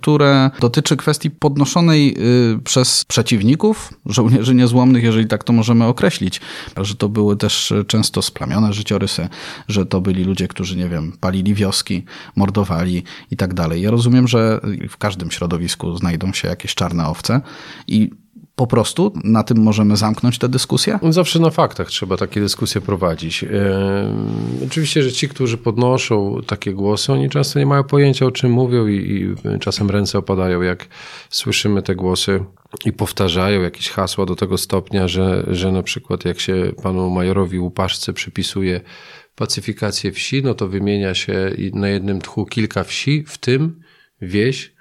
które 0.00 0.50
dotyczy 0.60 0.96
kwestii 0.96 1.30
podnoszonej 1.30 2.16
przez 2.64 3.04
przeciwników, 3.04 3.94
żołnierzy 4.06 4.54
niezłomnych, 4.54 5.04
jeżeli 5.04 5.26
tak 5.26 5.44
to 5.44 5.52
możemy 5.52 5.84
określić, 5.84 6.40
że 6.76 6.94
to 6.94 7.08
były 7.08 7.36
też 7.36 7.72
często 7.86 8.22
splamione 8.22 8.72
życiorysy, 8.72 9.28
że 9.68 9.86
to 9.86 10.00
byli 10.00 10.24
ludzie, 10.24 10.48
którzy, 10.48 10.76
nie 10.76 10.88
wiem, 10.88 11.12
palili 11.20 11.54
wioski, 11.54 12.04
mordowali 12.36 13.02
i 13.30 13.36
tak 13.36 13.54
dalej. 13.54 13.82
Ja 13.82 13.90
rozumiem, 13.90 14.28
że 14.28 14.60
w 14.88 14.96
każdym 14.96 15.30
środowisku 15.30 15.96
znajdą 15.96 16.32
się 16.32 16.48
jakieś 16.48 16.74
czarne 16.74 17.06
owce 17.06 17.40
i 17.86 18.10
po 18.58 18.66
prostu 18.66 19.12
na 19.24 19.42
tym 19.42 19.58
możemy 19.58 19.96
zamknąć 19.96 20.38
tę 20.38 20.48
dyskusję? 20.48 20.98
Zawsze 21.08 21.38
na 21.38 21.50
faktach 21.50 21.88
trzeba 21.88 22.16
takie 22.16 22.40
dyskusje 22.40 22.80
prowadzić. 22.80 23.44
E, 23.44 23.48
oczywiście, 24.66 25.02
że 25.02 25.12
ci, 25.12 25.28
którzy 25.28 25.58
podnoszą 25.58 26.40
takie 26.46 26.72
głosy, 26.72 27.12
oni 27.12 27.30
często 27.30 27.58
nie 27.58 27.66
mają 27.66 27.84
pojęcia 27.84 28.26
o 28.26 28.30
czym 28.30 28.50
mówią 28.50 28.86
i, 28.86 28.94
i 28.94 29.34
czasem 29.60 29.90
ręce 29.90 30.18
opadają, 30.18 30.62
jak 30.62 30.86
słyszymy 31.30 31.82
te 31.82 31.94
głosy 31.94 32.44
i 32.84 32.92
powtarzają 32.92 33.62
jakieś 33.62 33.90
hasła 33.90 34.26
do 34.26 34.36
tego 34.36 34.58
stopnia, 34.58 35.08
że, 35.08 35.46
że 35.50 35.72
na 35.72 35.82
przykład 35.82 36.24
jak 36.24 36.40
się 36.40 36.72
panu 36.82 37.10
majorowi 37.10 37.58
Łupaszce 37.58 38.12
przypisuje 38.12 38.80
pacyfikację 39.34 40.12
wsi, 40.12 40.42
no 40.42 40.54
to 40.54 40.68
wymienia 40.68 41.14
się 41.14 41.50
na 41.72 41.88
jednym 41.88 42.20
tchu 42.20 42.46
kilka 42.46 42.84
wsi, 42.84 43.24
w 43.26 43.38
tym 43.38 43.80
wieś, 44.22 44.77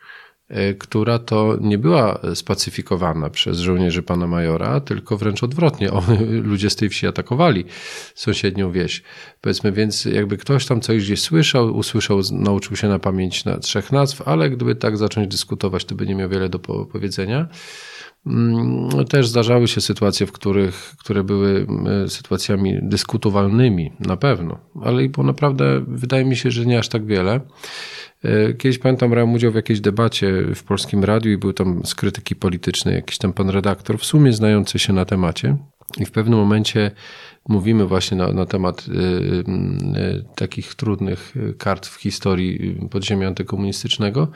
która 0.79 1.19
to 1.19 1.57
nie 1.61 1.77
była 1.77 2.19
spacyfikowana 2.35 3.29
przez 3.29 3.59
żołnierzy 3.59 4.03
pana 4.03 4.27
majora, 4.27 4.79
tylko 4.79 5.17
wręcz 5.17 5.43
odwrotnie. 5.43 5.91
Oni, 5.91 6.17
ludzie 6.25 6.69
z 6.69 6.75
tej 6.75 6.89
wsi 6.89 7.07
atakowali 7.07 7.65
sąsiednią 8.15 8.71
wieś. 8.71 9.03
Powiedzmy 9.41 9.71
więc, 9.71 10.05
jakby 10.05 10.37
ktoś 10.37 10.65
tam 10.65 10.81
coś 10.81 11.03
gdzieś 11.03 11.21
słyszał, 11.21 11.75
usłyszał, 11.77 12.21
nauczył 12.31 12.75
się 12.75 12.87
na 12.87 12.99
pamięć 12.99 13.45
na 13.45 13.57
trzech 13.57 13.91
nazw, 13.91 14.21
ale 14.27 14.49
gdyby 14.49 14.75
tak 14.75 14.97
zacząć 14.97 15.27
dyskutować, 15.27 15.85
to 15.85 15.95
by 15.95 16.05
nie 16.05 16.15
miał 16.15 16.29
wiele 16.29 16.49
do 16.49 16.59
powiedzenia. 16.59 17.47
Mm, 18.25 19.05
też 19.05 19.27
zdarzały 19.27 19.67
się 19.67 19.81
sytuacje, 19.81 20.25
w 20.25 20.31
których, 20.31 20.95
które 20.99 21.23
były 21.23 21.67
e, 22.05 22.09
sytuacjami 22.09 22.79
dyskutowalnymi, 22.81 23.91
na 23.99 24.17
pewno, 24.17 24.59
ale 24.83 25.09
bo 25.09 25.23
naprawdę 25.23 25.85
wydaje 25.87 26.25
mi 26.25 26.35
się, 26.35 26.51
że 26.51 26.65
nie 26.65 26.79
aż 26.79 26.89
tak 26.89 27.05
wiele. 27.05 27.41
E, 28.23 28.53
kiedyś 28.53 28.79
pamiętam, 28.79 29.09
brałem 29.09 29.33
udział 29.33 29.51
w 29.51 29.55
jakiejś 29.55 29.81
debacie 29.81 30.43
w 30.55 30.63
polskim 30.63 31.03
radiu 31.03 31.31
i 31.31 31.37
był 31.37 31.53
tam 31.53 31.85
z 31.85 31.95
krytyki 31.95 32.35
politycznej 32.35 32.95
jakiś 32.95 33.17
tam 33.17 33.33
pan 33.33 33.49
redaktor, 33.49 33.99
w 33.99 34.05
sumie 34.05 34.33
znający 34.33 34.79
się 34.79 34.93
na 34.93 35.05
temacie. 35.05 35.57
I 35.97 36.05
w 36.05 36.11
pewnym 36.11 36.39
momencie 36.39 36.91
mówimy 37.49 37.85
właśnie 37.85 38.17
na, 38.17 38.27
na 38.27 38.45
temat 38.45 38.85
y, 38.87 38.91
y, 38.91 40.25
takich 40.35 40.75
trudnych 40.75 41.33
kart 41.57 41.87
w 41.87 41.95
historii 41.95 42.79
podziemia 42.91 43.27
antykomunistycznego. 43.27 44.27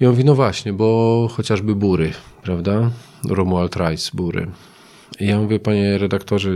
I 0.00 0.06
on 0.06 0.10
mówi, 0.10 0.24
no 0.24 0.34
właśnie, 0.34 0.72
bo 0.72 1.28
chociażby 1.32 1.74
Bury, 1.74 2.12
prawda? 2.42 2.90
Romuald 3.28 3.76
Rice, 3.76 4.10
Bury. 4.14 4.46
I 5.20 5.26
ja 5.26 5.38
mówię, 5.38 5.58
panie 5.58 5.98
redaktorze, 5.98 6.50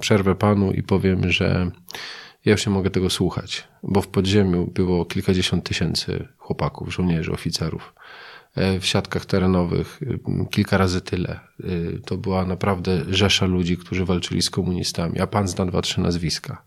przerwę 0.00 0.34
panu 0.34 0.72
i 0.72 0.82
powiem, 0.82 1.30
że 1.30 1.70
ja 2.44 2.52
już 2.52 2.66
nie 2.66 2.72
mogę 2.72 2.90
tego 2.90 3.10
słuchać, 3.10 3.68
bo 3.82 4.02
w 4.02 4.08
podziemiu 4.08 4.66
było 4.66 5.04
kilkadziesiąt 5.04 5.64
tysięcy 5.64 6.28
chłopaków, 6.38 6.94
żołnierzy, 6.94 7.32
oficerów. 7.32 7.94
E, 8.54 8.80
w 8.80 8.86
siatkach 8.86 9.26
terenowych 9.26 10.00
kilka 10.50 10.78
razy 10.78 11.00
tyle. 11.00 11.40
To 12.06 12.16
była 12.16 12.46
naprawdę 12.46 13.04
rzesza 13.08 13.46
ludzi, 13.46 13.76
którzy 13.76 14.04
walczyli 14.04 14.42
z 14.42 14.50
komunistami, 14.50 15.20
a 15.20 15.26
pan 15.26 15.48
zna 15.48 15.66
dwa, 15.66 15.82
trzy 15.82 16.00
nazwiska. 16.00 16.62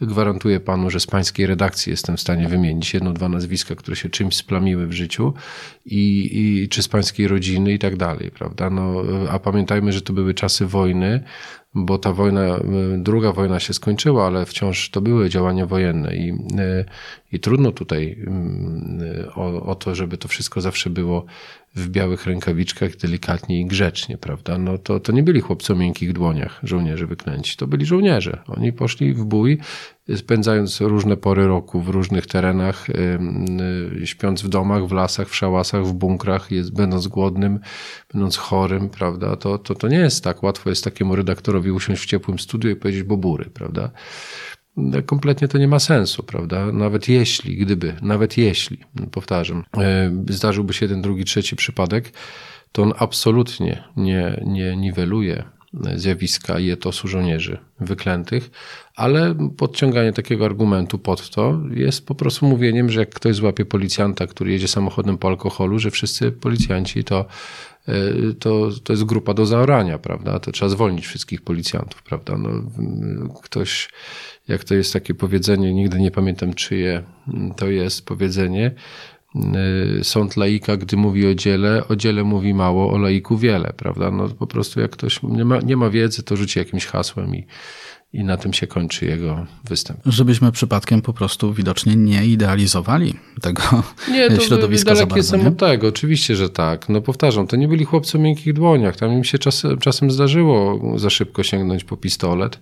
Gwarantuję 0.00 0.60
panu, 0.60 0.90
że 0.90 1.00
z 1.00 1.06
pańskiej 1.06 1.46
redakcji 1.46 1.90
jestem 1.90 2.16
w 2.16 2.20
stanie 2.20 2.48
wymienić 2.48 2.94
jedno, 2.94 3.12
dwa 3.12 3.28
nazwiska, 3.28 3.74
które 3.74 3.96
się 3.96 4.08
czymś 4.08 4.36
splamiły 4.36 4.86
w 4.86 4.92
życiu 4.92 5.34
i, 5.84 6.30
i 6.32 6.68
czy 6.68 6.82
z 6.82 6.88
pańskiej 6.88 7.28
rodziny 7.28 7.72
i 7.72 7.78
tak 7.78 7.96
dalej, 7.96 8.30
prawda? 8.30 8.70
No, 8.70 9.02
a 9.30 9.38
pamiętajmy, 9.38 9.92
że 9.92 10.02
to 10.02 10.12
były 10.12 10.34
czasy 10.34 10.66
wojny, 10.66 11.24
bo 11.74 11.98
ta 11.98 12.12
wojna, 12.12 12.58
druga 12.98 13.32
wojna 13.32 13.60
się 13.60 13.74
skończyła, 13.74 14.26
ale 14.26 14.46
wciąż 14.46 14.90
to 14.90 15.00
były 15.00 15.28
działania 15.28 15.66
wojenne 15.66 16.16
i, 16.16 16.32
i 17.32 17.40
trudno 17.40 17.72
tutaj 17.72 18.16
mm, 18.26 19.28
o, 19.34 19.62
o 19.62 19.74
to, 19.74 19.94
żeby 19.94 20.18
to 20.18 20.28
wszystko 20.28 20.60
zawsze 20.60 20.90
było 20.90 21.26
w 21.74 21.88
białych 21.88 22.26
rękawiczkach, 22.26 22.96
delikatnie 22.96 23.60
i 23.60 23.66
grzecznie, 23.66 24.18
prawda? 24.18 24.58
No 24.58 24.78
to, 24.78 25.00
to 25.00 25.12
nie 25.12 25.22
byli 25.22 25.40
chłopcy 25.40 25.72
o 25.72 25.76
miękkich 25.76 26.12
dłoniach, 26.12 26.60
żołnierze 26.62 27.06
wyklęci. 27.06 27.56
To 27.56 27.66
byli 27.66 27.86
żołnierze. 27.86 28.42
Oni 28.46 28.72
poszli 28.72 29.14
w 29.14 29.24
bój, 29.24 29.58
spędzając 30.16 30.80
różne 30.80 31.16
pory 31.16 31.46
roku 31.46 31.80
w 31.80 31.88
różnych 31.88 32.26
terenach, 32.26 32.86
śpiąc 34.04 34.42
w 34.42 34.48
domach, 34.48 34.86
w 34.86 34.92
lasach, 34.92 35.28
w 35.28 35.36
szałasach, 35.36 35.86
w 35.86 35.92
bunkrach, 35.92 36.50
jest, 36.50 36.74
będąc 36.74 37.06
głodnym, 37.06 37.60
będąc 38.12 38.36
chorym, 38.36 38.88
prawda? 38.88 39.36
To, 39.36 39.58
to, 39.58 39.74
to 39.74 39.88
nie 39.88 39.98
jest 39.98 40.24
tak 40.24 40.42
łatwo 40.42 40.70
jest 40.70 40.84
takiemu 40.84 41.16
redaktorowi 41.16 41.70
usiąść 41.70 42.02
w 42.02 42.06
ciepłym 42.06 42.38
studiu 42.38 42.70
i 42.70 42.76
powiedzieć 42.76 43.02
bobury, 43.02 43.44
prawda? 43.44 43.90
No, 44.76 45.02
kompletnie 45.02 45.48
to 45.48 45.58
nie 45.58 45.68
ma 45.68 45.78
sensu, 45.78 46.22
prawda? 46.22 46.72
Nawet 46.72 47.08
jeśli, 47.08 47.56
gdyby, 47.56 47.96
nawet 48.02 48.38
jeśli, 48.38 48.78
powtarzam, 49.10 49.64
e, 49.76 50.12
zdarzyłby 50.28 50.72
się 50.72 50.84
jeden, 50.86 51.02
drugi, 51.02 51.24
trzeci 51.24 51.56
przypadek, 51.56 52.12
to 52.72 52.82
on 52.82 52.92
absolutnie 52.98 53.84
nie, 53.96 54.42
nie 54.46 54.76
niweluje 54.76 55.44
zjawiska 55.94 56.58
i 56.58 56.70
etosu 56.70 57.08
żołnierzy 57.08 57.58
wyklętych, 57.80 58.50
ale 58.96 59.34
podciąganie 59.56 60.12
takiego 60.12 60.44
argumentu 60.44 60.98
pod 60.98 61.30
to 61.30 61.60
jest 61.70 62.06
po 62.06 62.14
prostu 62.14 62.46
mówieniem, 62.46 62.90
że 62.90 63.00
jak 63.00 63.14
ktoś 63.14 63.36
złapie 63.36 63.64
policjanta, 63.64 64.26
który 64.26 64.50
jedzie 64.52 64.68
samochodem 64.68 65.18
po 65.18 65.28
alkoholu, 65.28 65.78
że 65.78 65.90
wszyscy 65.90 66.32
policjanci 66.32 67.04
to, 67.04 67.24
e, 67.88 67.94
to, 68.38 68.68
to 68.84 68.92
jest 68.92 69.04
grupa 69.04 69.34
do 69.34 69.46
zaorania, 69.46 69.98
prawda? 69.98 70.38
To 70.40 70.52
trzeba 70.52 70.68
zwolnić 70.68 71.06
wszystkich 71.06 71.42
policjantów, 71.42 72.02
prawda? 72.02 72.36
No, 72.38 72.50
ktoś 73.42 73.88
jak 74.48 74.64
to 74.64 74.74
jest 74.74 74.92
takie 74.92 75.14
powiedzenie, 75.14 75.74
nigdy 75.74 75.98
nie 75.98 76.10
pamiętam 76.10 76.54
czyje 76.54 77.02
to 77.56 77.66
jest 77.66 78.06
powiedzenie, 78.06 78.74
sąd 80.02 80.36
laika, 80.36 80.76
gdy 80.76 80.96
mówi 80.96 81.26
o 81.26 81.34
dziele, 81.34 81.88
o 81.88 81.96
dziele 81.96 82.24
mówi 82.24 82.54
mało, 82.54 82.92
o 82.92 82.98
laiku 82.98 83.38
wiele, 83.38 83.72
prawda? 83.76 84.10
No 84.10 84.28
po 84.28 84.46
prostu 84.46 84.80
jak 84.80 84.90
ktoś 84.90 85.22
nie 85.22 85.44
ma, 85.44 85.60
nie 85.60 85.76
ma 85.76 85.90
wiedzy, 85.90 86.22
to 86.22 86.36
rzuci 86.36 86.58
jakimś 86.58 86.86
hasłem 86.86 87.36
i, 87.36 87.46
i 88.14 88.24
na 88.24 88.36
tym 88.36 88.52
się 88.52 88.66
kończy 88.66 89.06
jego 89.06 89.46
występ. 89.64 90.00
Żebyśmy 90.06 90.52
przypadkiem 90.52 91.02
po 91.02 91.12
prostu 91.12 91.52
widocznie 91.52 91.96
nie 91.96 92.26
idealizowali 92.26 93.14
tego 93.40 93.62
nie, 94.12 94.30
to 94.30 94.40
środowiska 94.40 94.94
dalekie 94.94 95.14
bardzo, 95.14 95.38
są 95.38 95.46
od 95.46 95.56
tego, 95.56 95.88
oczywiście, 95.88 96.36
że 96.36 96.50
tak. 96.50 96.88
No 96.88 97.00
powtarzam, 97.00 97.46
to 97.46 97.56
nie 97.56 97.68
byli 97.68 97.84
chłopcy 97.84 98.18
o 98.18 98.20
miękkich 98.20 98.52
dłoniach. 98.52 98.96
Tam 98.96 99.12
im 99.12 99.24
się 99.24 99.38
czas, 99.38 99.62
czasem 99.80 100.10
zdarzyło 100.10 100.80
za 100.98 101.10
szybko 101.10 101.42
sięgnąć 101.42 101.84
po 101.84 101.96
pistolet 101.96 102.58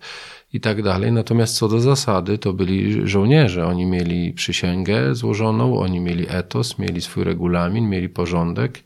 i 0.52 0.60
tak 0.60 0.82
dalej. 0.82 1.12
Natomiast 1.12 1.56
co 1.56 1.68
do 1.68 1.80
zasady, 1.80 2.38
to 2.38 2.52
byli 2.52 3.08
żołnierze. 3.08 3.66
Oni 3.66 3.86
mieli 3.86 4.32
przysięgę 4.32 5.14
złożoną, 5.14 5.78
oni 5.78 6.00
mieli 6.00 6.26
etos, 6.28 6.78
mieli 6.78 7.00
swój 7.00 7.24
regulamin, 7.24 7.88
mieli 7.88 8.08
porządek, 8.08 8.82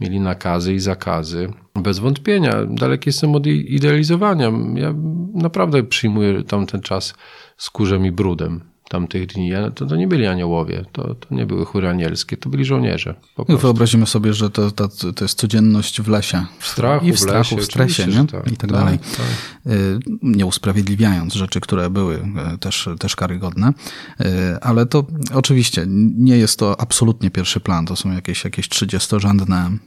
mieli 0.00 0.20
nakazy 0.20 0.74
i 0.74 0.80
zakazy. 0.80 1.52
Bez 1.74 1.98
wątpienia, 1.98 2.52
daleki 2.66 3.08
jestem 3.08 3.34
od 3.34 3.46
idealizowania. 3.46 4.52
Ja 4.74 4.94
naprawdę 5.34 5.82
przyjmuję 5.82 6.42
tamten 6.42 6.80
czas 6.80 7.14
skórzem 7.56 8.06
i 8.06 8.12
brudem 8.12 8.69
tamtych 8.90 9.26
dni. 9.26 9.52
To, 9.74 9.86
to 9.86 9.96
nie 9.96 10.08
byli 10.08 10.26
aniołowie, 10.26 10.84
to, 10.92 11.14
to 11.14 11.34
nie 11.34 11.46
były 11.46 11.64
chóry 11.64 11.88
anielskie, 11.88 12.36
to 12.36 12.50
byli 12.50 12.64
żołnierze. 12.64 13.14
Wyobrazimy 13.48 14.06
sobie, 14.06 14.34
że 14.34 14.50
to, 14.50 14.70
to, 14.70 14.88
to 14.88 15.24
jest 15.24 15.38
codzienność 15.38 16.00
w 16.00 16.08
lesie. 16.08 16.46
W 16.58 16.66
strachu, 16.66 17.06
I 17.06 17.12
w, 17.12 17.20
strachu, 17.20 17.56
lesie, 17.56 17.56
w 17.56 17.64
stresie, 17.64 18.06
nie? 18.06 18.26
Tak, 18.26 18.46
I 18.46 18.50
tak, 18.50 18.58
tak 18.58 18.72
dalej. 18.72 18.98
Tak. 18.98 19.72
Y, 19.72 19.98
nie 20.22 20.46
usprawiedliwiając 20.46 21.34
rzeczy, 21.34 21.60
które 21.60 21.90
były 21.90 22.14
y, 22.54 22.58
też, 22.58 22.88
też 22.98 23.16
karygodne. 23.16 23.72
Y, 24.20 24.24
ale 24.60 24.86
to 24.86 25.06
oczywiście 25.34 25.84
nie 26.16 26.38
jest 26.38 26.58
to 26.58 26.80
absolutnie 26.80 27.30
pierwszy 27.30 27.60
plan. 27.60 27.86
To 27.86 27.96
są 27.96 28.12
jakieś, 28.12 28.44
jakieś 28.44 28.68
30-rzędne 28.68 29.78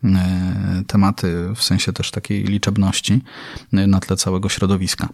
tematy 0.88 1.50
w 1.56 1.64
sensie 1.64 1.94
też 1.94 2.12
takiej 2.12 2.44
liczebności 2.44 3.22
na 3.72 4.00
tle 4.00 4.18
całego 4.18 4.50
środowiska 4.50 5.10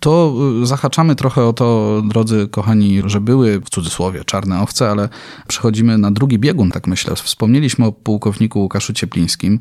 to 0.00 0.34
y, 0.62 0.66
zahaczamy 0.66 1.16
trochę 1.16 1.44
o 1.44 1.52
to, 1.52 2.02
drodzy 2.04 2.48
kochani, 2.50 3.02
że 3.06 3.20
były 3.20 3.60
w 3.60 3.70
cudzysłowie 3.70 4.24
czarne 4.24 4.60
owce, 4.60 4.90
ale 4.90 5.08
przechodzimy 5.48 5.98
na 5.98 6.10
drugi 6.10 6.38
biegun, 6.38 6.70
tak 6.70 6.86
myślę. 6.86 7.16
Wspomnieliśmy 7.16 7.86
o 7.86 7.92
pułkowniku 7.92 8.60
Łukaszu 8.60 8.92
Cieplińskim 8.92 9.60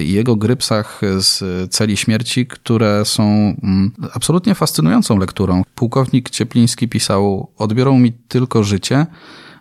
i 0.00 0.12
jego 0.12 0.36
grypsach 0.36 1.00
z 1.18 1.42
celi 1.72 1.96
śmierci, 1.96 2.46
które 2.46 3.04
są 3.04 3.22
mm, 3.62 3.92
absolutnie 4.14 4.54
fascynującą 4.54 5.18
lekturą. 5.18 5.62
Pułkownik 5.74 6.30
Ciepliński 6.30 6.88
pisał: 6.88 7.48
Odbiorą 7.58 7.98
mi 7.98 8.12
tylko 8.12 8.62
życie 8.64 9.06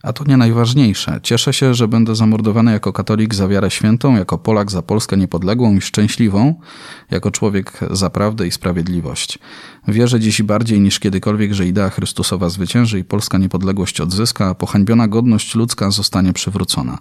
a 0.03 0.13
to 0.13 0.23
nie 0.23 0.37
najważniejsze. 0.37 1.19
Cieszę 1.23 1.53
się, 1.53 1.73
że 1.73 1.87
będę 1.87 2.15
zamordowany 2.15 2.71
jako 2.71 2.93
katolik 2.93 3.35
za 3.35 3.47
wiarę 3.47 3.71
świętą, 3.71 4.15
jako 4.15 4.37
Polak 4.37 4.71
za 4.71 4.81
Polskę 4.81 5.17
niepodległą 5.17 5.75
i 5.75 5.81
szczęśliwą, 5.81 6.55
jako 7.11 7.31
człowiek 7.31 7.79
za 7.91 8.09
prawdę 8.09 8.47
i 8.47 8.51
sprawiedliwość. 8.51 9.39
Wierzę 9.87 10.19
dziś 10.19 10.41
bardziej 10.41 10.81
niż 10.81 10.99
kiedykolwiek, 10.99 11.53
że 11.53 11.67
idea 11.67 11.89
Chrystusowa 11.89 12.49
zwycięży 12.49 12.99
i 12.99 13.03
polska 13.03 13.37
niepodległość 13.37 14.01
odzyska, 14.01 14.47
a 14.47 14.55
pohańbiona 14.55 15.07
godność 15.07 15.55
ludzka 15.55 15.91
zostanie 15.91 16.33
przywrócona. 16.33 16.97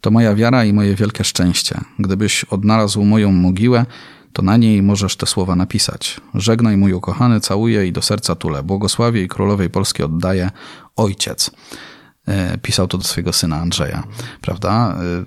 To 0.00 0.10
moja 0.10 0.34
wiara 0.34 0.64
i 0.64 0.72
moje 0.72 0.94
wielkie 0.94 1.24
szczęście. 1.24 1.80
Gdybyś 1.98 2.44
odnalazł 2.44 3.04
moją 3.04 3.32
mogiłę, 3.32 3.86
to 4.32 4.42
na 4.42 4.56
niej 4.56 4.82
możesz 4.82 5.16
te 5.16 5.26
słowa 5.26 5.56
napisać. 5.56 6.20
Żegnaj 6.34 6.76
mój 6.76 6.92
ukochany, 6.92 7.40
całuję 7.40 7.86
i 7.86 7.92
do 7.92 8.02
serca 8.02 8.34
tule. 8.34 8.62
Błogosławie 8.62 9.22
i 9.22 9.28
królowej 9.28 9.70
Polski 9.70 10.02
oddaję 10.02 10.50
Ojciec. 10.96 11.50
E, 12.28 12.58
pisał 12.58 12.88
to 12.88 12.98
do 12.98 13.04
swojego 13.04 13.32
syna 13.32 13.56
Andrzeja, 13.56 14.02
prawda? 14.40 14.96
E, 15.02 15.24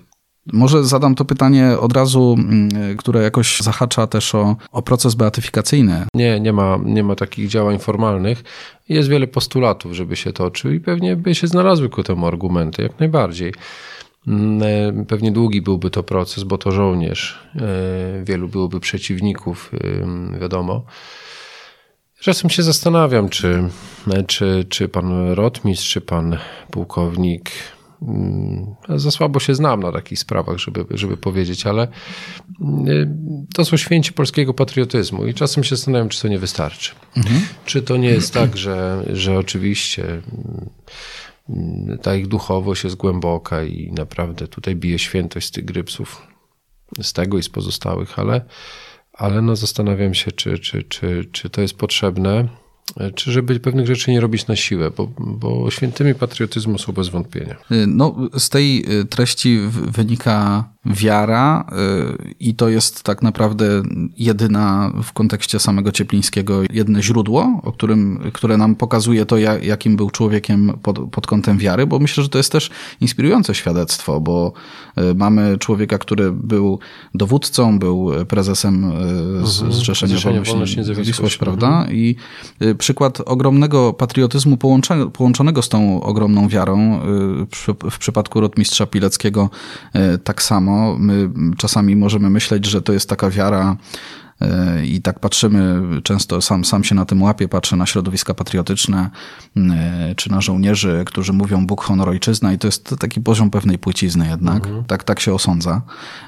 może 0.54 0.84
zadam 0.84 1.16
to 1.16 1.26
pytanie 1.26 1.78
od 1.80 1.94
razu, 1.94 2.36
mm, 2.40 2.98
które 2.98 3.22
jakoś 3.24 3.60
zahacza 3.60 4.08
też 4.08 4.36
o, 4.36 4.56
o 4.72 4.82
proces 4.82 5.16
beatyfikacyjny. 5.16 6.06
Nie, 6.14 6.40
nie 6.40 6.54
ma, 6.54 6.80
nie 6.86 7.04
ma 7.04 7.16
takich 7.16 7.48
działań 7.48 7.80
formalnych. 7.80 8.44
Jest 8.90 9.10
wiele 9.10 9.28
postulatów, 9.28 9.94
żeby 9.94 10.16
się 10.16 10.34
toczył 10.34 10.72
i 10.72 10.80
pewnie 10.80 11.16
by 11.16 11.36
się 11.36 11.48
znalazły 11.48 11.90
ku 11.90 12.04
temu 12.04 12.28
argumenty, 12.28 12.84
jak 12.84 13.00
najbardziej. 13.00 13.54
Mm, 14.28 14.64
e, 15.00 15.06
pewnie 15.06 15.32
długi 15.32 15.62
byłby 15.62 15.90
to 15.90 16.04
proces, 16.04 16.44
bo 16.44 16.58
to 16.58 16.72
żołnierz. 16.72 17.40
Wielu 18.24 18.48
byłoby 18.48 18.80
przeciwników, 18.80 19.72
wiadomo. 20.42 20.86
Czasem 22.22 22.50
się 22.50 22.64
zastanawiam, 22.64 23.30
czy, 23.30 23.70
czy, 24.28 24.66
czy 24.70 24.88
pan 24.88 25.32
rotmistrz, 25.32 25.90
czy 25.90 26.02
pan 26.02 26.38
pułkownik. 26.72 27.52
Mm, 28.02 28.76
za 28.90 29.12
słabo 29.12 29.40
się 29.40 29.56
znam 29.56 29.80
na 29.80 29.92
takich 29.92 30.20
sprawach, 30.20 30.58
żeby, 30.58 30.86
żeby 30.92 31.18
powiedzieć, 31.18 31.68
ale 31.68 31.88
y, 32.88 33.08
to 33.56 33.66
są 33.66 33.78
święci 33.78 34.14
polskiego 34.14 34.54
patriotyzmu 34.54 35.28
i 35.28 35.34
czasem 35.34 35.64
się 35.64 35.76
zastanawiam, 35.76 36.10
czy 36.10 36.22
to 36.22 36.28
nie 36.28 36.40
wystarczy. 36.40 36.92
Mhm. 37.18 37.42
Czy 37.66 37.82
to 37.82 37.98
nie 37.98 38.10
jest 38.10 38.34
tak, 38.34 38.58
że, 38.58 39.04
że 39.14 39.38
oczywiście 39.38 40.22
mm, 41.50 41.98
ta 42.02 42.16
ich 42.16 42.28
duchowość 42.28 42.84
jest 42.84 42.96
głęboka 42.96 43.64
i 43.64 43.92
naprawdę 43.92 44.48
tutaj 44.48 44.76
bije 44.76 45.00
świętość 45.00 45.48
z 45.48 45.52
tych 45.52 45.66
grypsów, 45.66 46.28
z 47.02 47.14
tego 47.14 47.38
i 47.38 47.44
z 47.44 47.50
pozostałych, 47.50 48.20
ale 48.20 48.42
ale 49.22 49.42
no 49.42 49.56
zastanawiam 49.56 50.14
się, 50.14 50.32
czy, 50.32 50.60
czy, 50.60 50.84
czy, 50.84 51.26
czy 51.32 51.50
to 51.50 51.62
jest 51.62 51.74
potrzebne, 51.74 52.48
czy 53.16 53.32
żeby 53.32 53.60
pewnych 53.60 53.88
rzeczy 53.88 54.12
nie 54.12 54.22
robić 54.22 54.48
na 54.48 54.56
siłę, 54.56 54.92
bo, 54.98 55.08
bo 55.20 55.72
świętymi 55.72 56.16
patriotyzmu 56.16 56.78
są 56.78 56.94
bez 56.94 57.10
wątpienia. 57.10 57.56
No, 57.88 58.16
z 58.38 58.50
tej 58.50 58.86
y, 59.00 59.06
treści 59.06 59.60
wynika 59.70 60.64
wiara 60.86 61.66
y, 61.72 62.36
i 62.40 62.56
to 62.56 62.70
jest 62.70 63.04
tak 63.04 63.22
naprawdę 63.22 63.66
jedyna 64.18 64.92
w 65.04 65.14
kontekście 65.14 65.60
samego 65.60 65.92
Cieplińskiego, 65.92 66.62
jedyne 66.74 67.04
źródło, 67.04 67.62
o 67.64 67.72
którym, 67.72 68.32
które 68.34 68.58
nam 68.58 68.76
pokazuje 68.76 69.26
to, 69.26 69.38
jakim 69.38 69.96
był 69.96 70.10
człowiekiem 70.10 70.74
pod, 70.84 71.00
pod 71.12 71.28
kątem 71.28 71.58
wiary, 71.58 71.88
bo 71.88 72.00
myślę, 72.00 72.24
że 72.24 72.30
to 72.30 72.38
jest 72.38 72.52
też 72.52 72.70
inspirujące 73.02 73.56
świadectwo, 73.56 74.22
bo 74.22 74.54
y, 74.98 75.16
mamy 75.16 75.58
człowieka, 75.58 75.98
który 75.98 76.32
był 76.32 76.80
dowódcą, 77.16 77.80
był 77.80 78.12
prezesem 78.28 78.84
y, 78.84 79.48
z, 79.48 79.62
mhm. 79.62 79.74
Zrzeszenia 79.74 80.44
Wolność, 80.44 80.78
Niezawisłość, 80.78 81.38
prawda? 81.38 81.68
Mhm. 81.68 81.96
I 81.96 82.16
przykład 82.78 83.22
ogromnego 83.26 83.94
patriotyzmu 83.94 84.58
połączonego 85.14 85.62
z 85.62 85.70
tą 85.70 86.04
ogromną 86.04 86.48
wiarą, 86.48 87.00
w 87.92 87.98
przypadku 88.00 88.42
rotmistrza 88.42 88.86
Pileckiego 88.86 89.50
tak 90.24 90.42
samo, 90.42 90.71
samo. 90.72 90.98
My 91.00 91.30
czasami 91.58 91.96
możemy 91.96 92.30
myśleć, 92.30 92.66
że 92.66 92.82
to 92.82 92.94
jest 92.94 93.10
taka 93.10 93.30
wiara 93.30 93.78
e, 94.42 94.86
i 94.86 95.02
tak 95.02 95.20
patrzymy, 95.20 95.82
często 96.02 96.42
sam, 96.42 96.66
sam 96.66 96.84
się 96.84 96.96
na 96.96 97.06
tym 97.06 97.22
łapię, 97.22 97.48
patrzę 97.48 97.76
na 97.76 97.86
środowiska 97.86 98.34
patriotyczne, 98.34 99.10
e, 99.58 100.16
czy 100.16 100.32
na 100.32 100.42
żołnierzy, 100.42 101.04
którzy 101.06 101.34
mówią 101.34 101.68
Bóg, 101.68 101.84
honor, 101.84 102.10
ojczyzna 102.10 102.54
i 102.54 102.58
to 102.58 102.68
jest 102.68 102.96
taki 103.00 103.22
poziom 103.22 103.50
pewnej 103.50 103.78
płcizny 103.78 104.28
jednak, 104.28 104.66
mhm. 104.66 104.84
tak, 104.84 105.04
tak 105.04 105.20
się 105.20 105.34
osądza, 105.34 105.82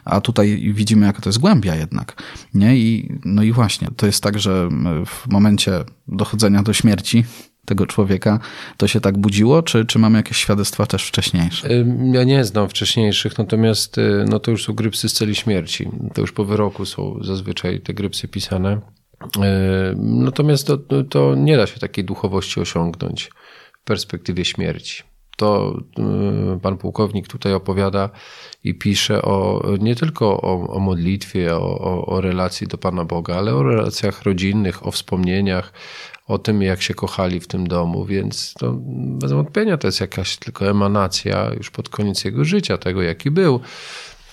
a 0.06 0.22
tutaj 0.22 0.74
widzimy, 0.74 1.06
jaka 1.06 1.22
to 1.22 1.30
jest 1.30 1.40
głębia 1.40 1.76
jednak, 1.76 2.22
nie? 2.54 2.78
I, 2.78 3.20
no 3.26 3.44
i 3.44 3.52
właśnie, 3.52 3.88
to 3.96 4.06
jest 4.06 4.24
tak, 4.24 4.40
że 4.40 4.70
w 5.06 5.28
momencie 5.32 5.84
dochodzenia 6.08 6.64
do 6.64 6.74
śmierci 6.74 7.26
tego 7.66 7.86
człowieka, 7.86 8.40
to 8.78 8.88
się 8.88 9.02
tak 9.02 9.18
budziło, 9.18 9.64
czy, 9.64 9.86
czy 9.86 10.00
mamy 10.00 10.18
jakieś 10.18 10.38
świadectwa 10.38 10.86
też 10.86 11.08
wcześniejsze? 11.08 11.70
Ja 12.14 12.24
nie 12.24 12.46
znam 12.46 12.70
wcześniejszych, 12.70 13.38
natomiast 13.38 13.98
y, 13.98 14.26
no 14.30 14.40
to 14.40 14.52
już 14.52 14.66
są 14.66 14.74
grypsy 14.74 15.10
z 15.10 15.14
celi 15.14 15.36
śmierci. 15.36 15.90
To 16.14 16.22
już 16.22 16.32
po 16.32 16.46
wyroku 16.46 16.86
są 16.86 17.20
zazwyczaj 17.22 17.82
te 17.82 17.94
grypsy 17.94 18.28
pisane. 18.28 18.82
Natomiast 19.98 20.68
to, 20.68 20.78
to 21.10 21.36
nie 21.36 21.58
da 21.58 21.68
się 21.68 21.80
takiej 21.80 22.06
duchowości 22.06 22.60
osiągnąć 22.60 23.30
w 23.82 23.84
perspektywie 23.84 24.46
śmierci. 24.46 25.04
To 25.38 25.78
y, 26.56 26.60
pan 26.60 26.78
pułkownik 26.78 27.28
tutaj 27.28 27.54
opowiada 27.54 28.10
i 28.64 28.76
pisze 28.76 29.22
o, 29.22 29.64
nie 29.80 29.96
tylko 29.96 30.42
o, 30.42 30.68
o 30.68 30.80
modlitwie, 30.80 31.56
o, 31.56 31.80
o, 31.80 32.06
o 32.06 32.22
relacji 32.22 32.68
do 32.68 32.78
Pana 32.78 33.06
Boga, 33.06 33.36
ale 33.36 33.56
o 33.56 33.64
relacjach 33.64 34.24
rodzinnych, 34.24 34.88
o 34.88 34.92
wspomnieniach, 34.92 35.74
o 36.28 36.38
tym, 36.38 36.62
jak 36.62 36.82
się 36.82 36.94
kochali 36.94 37.40
w 37.40 37.48
tym 37.48 37.68
domu, 37.68 38.06
więc 38.06 38.54
to 38.54 38.74
bez 39.20 39.32
wątpienia 39.32 39.78
to 39.78 39.88
jest 39.88 40.02
jakaś 40.02 40.38
tylko 40.38 40.70
emanacja 40.70 41.52
już 41.58 41.72
pod 41.72 41.90
koniec 41.90 42.24
jego 42.24 42.46
życia, 42.46 42.78
tego 42.78 43.02
jaki 43.02 43.32
był. 43.32 43.60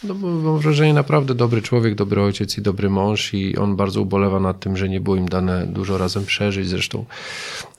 No 0.05 0.14
mam 0.14 0.59
wrażenie, 0.59 0.94
naprawdę 0.94 1.35
dobry 1.35 1.62
człowiek, 1.62 1.94
dobry 1.94 2.22
ojciec 2.22 2.59
i 2.59 2.62
dobry 2.62 2.90
mąż 2.90 3.35
i 3.35 3.57
on 3.57 3.76
bardzo 3.76 4.03
ubolewa 4.03 4.40
nad 4.40 4.61
tym, 4.61 4.76
że 4.76 4.88
nie 4.88 5.00
było 5.00 5.16
im 5.16 5.29
dane 5.29 5.66
dużo 5.66 5.98
razem 5.98 6.24
przeżyć. 6.24 6.68
Zresztą 6.68 7.05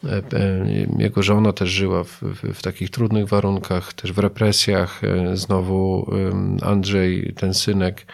e, 0.03 0.21
e, 0.33 0.65
jego 0.97 1.23
żona 1.23 1.53
też 1.53 1.69
żyła 1.69 2.03
w, 2.03 2.21
w, 2.21 2.53
w 2.53 2.61
takich 2.61 2.89
trudnych 2.89 3.27
warunkach, 3.27 3.93
też 3.93 4.13
w 4.13 4.17
represjach. 4.19 5.03
E, 5.03 5.37
znowu 5.37 6.11
Andrzej, 6.61 7.33
ten 7.37 7.53
synek, 7.53 8.05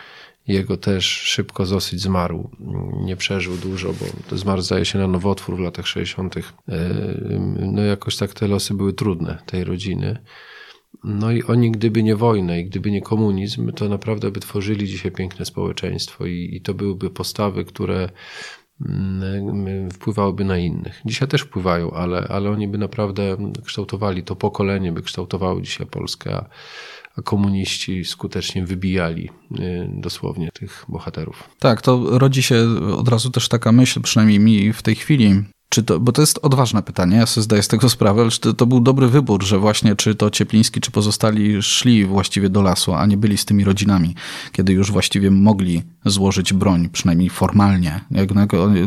jego 0.47 0.77
też 0.77 1.05
szybko 1.05 1.65
dosyć 1.65 2.01
zmarł. 2.01 2.49
Nie 3.03 3.15
przeżył 3.15 3.57
dużo, 3.57 3.93
bo 3.93 4.37
zmarł 4.37 4.61
zdaje 4.61 4.85
się 4.85 4.99
na 4.99 5.07
nowotwór 5.07 5.57
w 5.57 5.59
latach 5.59 5.87
60. 5.87 6.35
No 7.59 7.81
jakoś 7.81 8.17
tak 8.17 8.33
te 8.33 8.47
losy 8.47 8.73
były 8.73 8.93
trudne 8.93 9.37
tej 9.45 9.63
rodziny. 9.63 10.17
No 11.03 11.31
i 11.31 11.43
oni, 11.43 11.71
gdyby 11.71 12.03
nie 12.03 12.15
wojna 12.15 12.57
i 12.57 12.65
gdyby 12.65 12.91
nie 12.91 13.01
komunizm, 13.01 13.71
to 13.71 13.89
naprawdę 13.89 14.31
by 14.31 14.39
tworzyli 14.39 14.87
dzisiaj 14.87 15.11
piękne 15.11 15.45
społeczeństwo 15.45 16.25
i, 16.25 16.49
i 16.53 16.61
to 16.61 16.73
byłyby 16.73 17.09
postawy, 17.09 17.65
które 17.65 18.09
mm, 18.85 19.91
wpływałyby 19.91 20.45
na 20.45 20.57
innych. 20.57 21.01
Dzisiaj 21.05 21.27
też 21.27 21.41
wpływają, 21.41 21.91
ale, 21.91 22.27
ale 22.29 22.49
oni 22.49 22.67
by 22.67 22.77
naprawdę 22.77 23.37
kształtowali 23.65 24.23
to 24.23 24.35
pokolenie, 24.35 24.91
by 24.91 25.01
kształtowało 25.01 25.61
dzisiaj 25.61 25.87
Polskę, 25.87 26.35
a, 26.35 26.49
a 27.17 27.21
komuniści 27.21 28.05
skutecznie 28.05 28.65
wybijali 28.65 29.29
y, 29.59 29.89
dosłownie 29.93 30.49
tych 30.53 30.85
bohaterów. 30.87 31.49
Tak, 31.59 31.81
to 31.81 32.19
rodzi 32.19 32.43
się 32.43 32.65
od 32.97 33.07
razu 33.07 33.29
też 33.29 33.49
taka 33.49 33.71
myśl, 33.71 34.01
przynajmniej 34.01 34.39
mi 34.39 34.73
w 34.73 34.81
tej 34.81 34.95
chwili, 34.95 35.43
czy 35.69 35.83
to, 35.83 35.99
bo 35.99 36.11
to 36.11 36.21
jest 36.21 36.39
odważne 36.41 36.83
pytanie, 36.83 37.17
ja 37.17 37.25
sobie 37.25 37.43
zdaję 37.43 37.63
z 37.63 37.67
tego 37.67 37.89
sprawę, 37.89 38.21
ale 38.21 38.31
czy 38.31 38.39
to, 38.39 38.53
to, 38.53 38.65
był 38.65 38.79
dobry 38.79 39.07
wybór, 39.07 39.43
że 39.43 39.59
właśnie 39.59 39.95
czy 39.95 40.15
to 40.15 40.29
Ciepliński, 40.29 40.81
czy 40.81 40.91
pozostali 40.91 41.61
szli 41.61 42.05
właściwie 42.05 42.49
do 42.49 42.61
lasu, 42.61 42.93
a 42.93 43.05
nie 43.05 43.17
byli 43.17 43.37
z 43.37 43.45
tymi 43.45 43.63
rodzinami, 43.63 44.15
kiedy 44.51 44.73
już 44.73 44.91
właściwie 44.91 45.31
mogli 45.31 45.83
złożyć 46.05 46.53
broń, 46.53 46.89
przynajmniej 46.89 47.29
formalnie. 47.29 48.01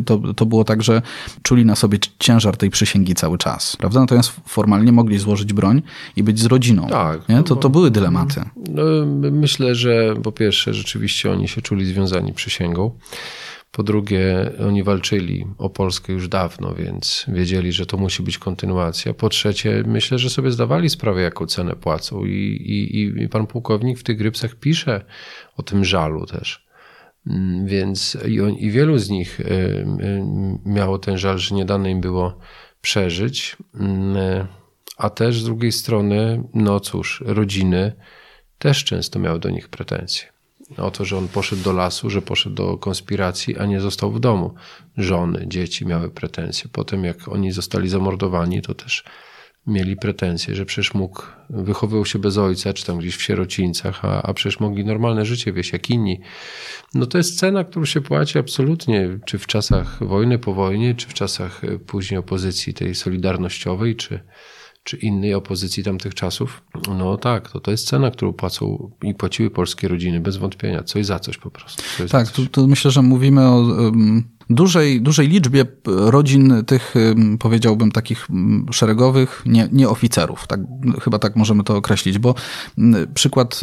To, 0.07 0.35
to 0.35 0.47
było 0.47 0.65
tak, 0.65 0.83
że 0.83 1.03
czuli 1.43 1.65
na 1.65 1.77
sobie 1.77 1.99
ciężar 2.19 2.57
tej 2.57 2.71
przysięgi 2.71 3.15
cały 3.15 3.39
czas, 3.39 3.77
prawda? 3.77 4.01
Natomiast 4.01 4.33
formalnie 4.47 4.93
mogli 4.93 5.19
złożyć 5.19 5.53
broń 5.53 5.83
i 6.17 6.23
być 6.23 6.39
z 6.39 6.47
rodziną. 6.47 6.87
Tak. 6.87 7.29
Nie? 7.29 7.43
To, 7.43 7.57
to 7.57 7.71
były 7.71 7.91
dylematy. 7.91 8.45
No, 8.71 8.83
myślę, 9.33 9.75
że 9.75 10.15
po 10.23 10.33
pierwsze 10.33 10.75
rzeczywiście 10.75 11.33
oni 11.33 11.49
się 11.49 11.63
czuli 11.63 11.87
związani 11.87 12.33
przysięgą. 12.33 12.91
Po 13.73 13.83
drugie, 13.83 14.53
oni 14.67 14.83
walczyli 14.83 15.47
o 15.59 15.71
Polskę 15.71 16.13
już 16.13 16.29
dawno, 16.29 16.75
więc 16.75 17.27
wiedzieli, 17.29 17.73
że 17.73 17.87
to 17.87 17.97
musi 17.97 18.23
być 18.23 18.39
kontynuacja. 18.39 19.15
Po 19.15 19.29
trzecie, 19.29 19.83
myślę, 19.87 20.19
że 20.19 20.31
sobie 20.31 20.51
zdawali 20.51 20.91
sprawę, 20.91 21.23
jaką 21.23 21.47
cenę 21.47 21.77
płacą. 21.77 22.25
I, 22.25 22.31
i, 22.31 23.23
i 23.23 23.29
pan 23.29 23.47
pułkownik 23.47 23.99
w 23.99 24.03
tych 24.03 24.17
grypsach 24.17 24.55
pisze 24.55 25.05
o 25.57 25.63
tym 25.63 25.85
żalu 25.85 26.27
też. 26.27 26.67
Mm, 27.27 27.67
więc 27.67 28.19
i, 28.29 28.41
on, 28.41 28.53
i 28.53 28.71
wielu 28.71 28.99
z 28.99 29.11
nich 29.11 29.41
y, 29.41 29.45
y, 29.45 29.87
miało 30.65 30.99
ten 30.99 31.19
żal, 31.19 31.39
że 31.39 31.55
nie 31.55 31.65
dane 31.65 31.91
im 31.91 32.01
było 32.01 32.39
przeżyć. 32.81 33.57
Mm, 33.75 34.47
a 34.97 35.11
też 35.11 35.41
z 35.41 35.45
drugiej 35.45 35.73
strony, 35.73 36.45
no 36.55 36.81
cóż, 36.81 37.23
rodziny 37.27 37.93
też 38.59 38.85
często 38.85 39.19
miały 39.19 39.39
do 39.39 39.51
nich 39.51 39.69
pretensje 39.69 40.40
o 40.77 40.91
to, 40.91 41.05
że 41.05 41.19
on 41.19 41.29
poszedł 41.29 41.63
do 41.63 41.73
lasu, 41.73 42.11
że 42.11 42.23
poszedł 42.23 42.57
do 42.57 42.77
konspiracji, 42.77 43.59
a 43.59 43.67
nie 43.67 43.81
został 43.81 44.13
w 44.13 44.21
domu. 44.21 44.55
Żony, 44.97 45.45
dzieci 45.49 45.87
miały 45.87 46.11
pretensje. 46.11 46.71
Potem, 46.73 47.05
jak 47.05 47.29
oni 47.29 47.53
zostali 47.53 47.89
zamordowani, 47.89 48.63
to 48.63 48.75
też 48.75 49.05
mieli 49.67 49.97
pretensje, 49.97 50.55
że 50.55 50.67
przecież 50.67 50.95
mógł, 50.95 51.23
wychowywał 51.51 52.05
się 52.05 52.19
bez 52.19 52.39
ojca, 52.39 52.73
czy 52.73 52.87
tam 52.87 52.99
gdzieś 52.99 53.17
w 53.17 53.23
sierocińcach, 53.23 54.05
a, 54.05 54.23
a 54.23 54.35
przecież 54.35 54.61
mogli 54.61 54.85
normalne 54.85 55.25
życie 55.25 55.53
wieść 55.53 55.73
jak 55.73 55.91
inni. 55.91 56.21
No 56.95 57.07
to 57.07 57.19
jest 57.19 57.39
cena, 57.39 57.65
którą 57.65 57.85
się 57.85 58.01
płaci 58.01 58.39
absolutnie, 58.39 59.19
czy 59.25 59.39
w 59.39 59.47
czasach 59.47 60.05
wojny, 60.05 60.39
po 60.39 60.55
wojnie, 60.55 60.95
czy 60.95 61.09
w 61.09 61.15
czasach 61.15 61.65
e, 61.65 61.79
później 61.79 62.19
opozycji 62.19 62.75
tej 62.75 62.95
solidarnościowej, 62.95 63.97
czy, 63.97 64.21
czy 64.85 64.97
innej 64.97 65.35
opozycji 65.35 65.85
tamtych 65.85 66.15
czasów, 66.15 66.63
no 66.99 67.17
tak, 67.17 67.51
to, 67.51 67.61
to 67.61 67.71
jest 67.71 67.87
cena, 67.87 68.11
którą 68.11 68.33
płacą 68.33 68.91
i 69.03 69.15
płaciły 69.15 69.51
polskie 69.51 69.89
rodziny, 69.89 70.21
bez 70.21 70.37
wątpienia. 70.37 70.83
Coś 70.83 71.07
za 71.07 71.19
coś 71.19 71.39
po 71.39 71.51
prostu. 71.51 71.83
Coś 71.99 72.11
tak, 72.11 72.33
tu, 72.33 72.47
tu, 72.47 72.69
myślę, 72.69 72.91
że 72.91 73.03
mówimy 73.03 73.41
o 73.41 73.57
um, 73.59 74.25
dużej, 74.51 75.01
dużej 75.01 75.29
liczbie 75.29 75.65
rodzin 75.87 76.65
tych, 76.67 76.95
powiedziałbym, 77.39 77.93
takich 77.93 78.29
szeregowych, 78.71 79.43
nie, 79.47 79.69
nie 79.73 79.89
oficerów. 79.89 80.47
Tak, 80.47 80.61
chyba 81.03 81.19
tak 81.19 81.37
możemy 81.37 81.65
to 81.65 81.77
określić, 81.77 82.19
bo 82.19 82.35
przykład 83.15 83.61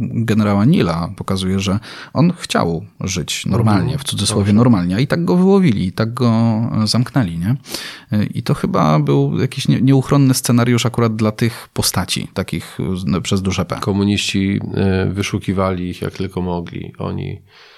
generała 0.00 0.64
Nila 0.64 1.10
pokazuje, 1.16 1.60
że 1.60 1.78
on 2.12 2.32
chciał 2.38 2.84
żyć 3.00 3.46
normalnie, 3.46 3.98
w 3.98 4.04
cudzysłowie 4.04 4.52
normalnie, 4.52 4.96
a 4.96 5.00
i 5.00 5.06
tak 5.06 5.24
go 5.24 5.36
wyłowili, 5.36 5.86
i 5.86 5.92
tak 5.92 6.14
go 6.14 6.32
zamknęli, 6.84 7.38
nie? 7.38 7.56
I 8.34 8.42
to 8.42 8.54
chyba 8.54 8.98
był 8.98 9.38
jakiś 9.38 9.68
nieuchronny 9.68 10.34
scenariusz 10.34 10.86
akurat 10.86 11.16
dla 11.16 11.32
tych 11.32 11.68
postaci, 11.72 12.28
takich 12.34 12.78
przez 13.22 13.42
duże 13.42 13.64
P. 13.64 13.78
Komuniści 13.80 14.60
e, 14.74 15.06
wyszukiwali 15.06 15.88
ich 15.88 16.02
jak 16.02 16.14
tylko 16.14 16.42
mogli. 16.42 16.92
Oni 16.98 17.24
E, 17.34 17.73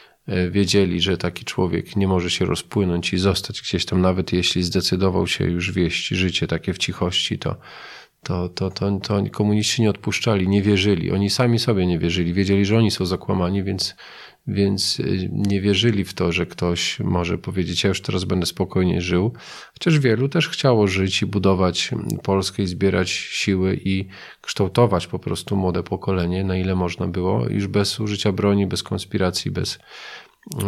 wiedzieli, 0.50 1.00
że 1.00 1.16
taki 1.16 1.44
człowiek 1.44 1.96
nie 1.96 2.08
może 2.08 2.30
się 2.30 2.44
rozpłynąć 2.44 3.12
i 3.12 3.18
zostać 3.18 3.62
gdzieś 3.62 3.84
tam, 3.84 4.00
nawet 4.00 4.32
jeśli 4.32 4.62
zdecydował 4.62 5.26
się 5.26 5.44
już 5.44 5.72
wieść 5.72 6.08
życie 6.08 6.46
takie 6.46 6.72
w 6.72 6.78
cichości, 6.78 7.38
to, 7.38 7.56
to, 8.22 8.48
to, 8.48 8.70
to, 8.70 9.00
to 9.00 9.22
komuniści 9.32 9.82
nie 9.82 9.90
odpuszczali, 9.90 10.48
nie 10.48 10.62
wierzyli. 10.62 11.12
Oni 11.12 11.30
sami 11.30 11.58
sobie 11.58 11.86
nie 11.86 11.98
wierzyli. 11.98 12.32
Wiedzieli, 12.32 12.64
że 12.64 12.78
oni 12.78 12.90
są 12.90 13.06
zakłamani, 13.06 13.64
więc 13.64 13.94
więc 14.48 15.00
y, 15.00 15.28
nie 15.32 15.60
wierzyli 15.60 16.04
w 16.04 16.14
to, 16.14 16.32
że 16.32 16.46
ktoś 16.46 17.00
może 17.00 17.38
powiedzieć, 17.38 17.84
ja 17.84 17.88
już 17.88 18.00
teraz 18.00 18.24
będę 18.24 18.46
spokojnie 18.46 19.00
żył. 19.00 19.32
Chociaż 19.72 19.98
wielu 19.98 20.28
też 20.28 20.48
chciało 20.48 20.86
żyć 20.86 21.22
i 21.22 21.26
budować 21.26 21.90
Polskę 22.22 22.62
i 22.62 22.66
zbierać 22.66 23.10
siły 23.10 23.80
i 23.84 24.06
kształtować 24.40 25.06
po 25.06 25.18
prostu 25.18 25.56
młode 25.56 25.82
pokolenie, 25.82 26.44
na 26.44 26.56
ile 26.56 26.74
można 26.74 27.06
było, 27.06 27.48
już 27.48 27.66
bez 27.66 28.00
użycia 28.00 28.32
broni, 28.32 28.66
bez 28.66 28.82
konspiracji, 28.82 29.50
bez, 29.50 29.78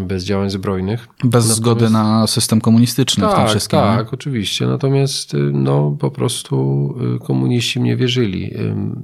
bez 0.03 0.25
działań 0.25 0.51
zbrojnych. 0.51 1.09
Bez 1.09 1.25
Natomiast... 1.25 1.57
zgody 1.57 1.91
na 1.91 2.27
system 2.27 2.61
komunistyczny 2.61 3.25
tak, 3.25 3.33
w 3.33 3.37
tym 3.37 3.47
wszystkim. 3.47 3.79
Tak, 3.79 4.07
nie? 4.07 4.13
oczywiście. 4.13 4.67
Natomiast 4.67 5.33
no, 5.53 5.97
po 6.01 6.11
prostu 6.11 6.95
komuniści 7.27 7.81
mnie 7.81 7.97
wierzyli. 7.97 8.55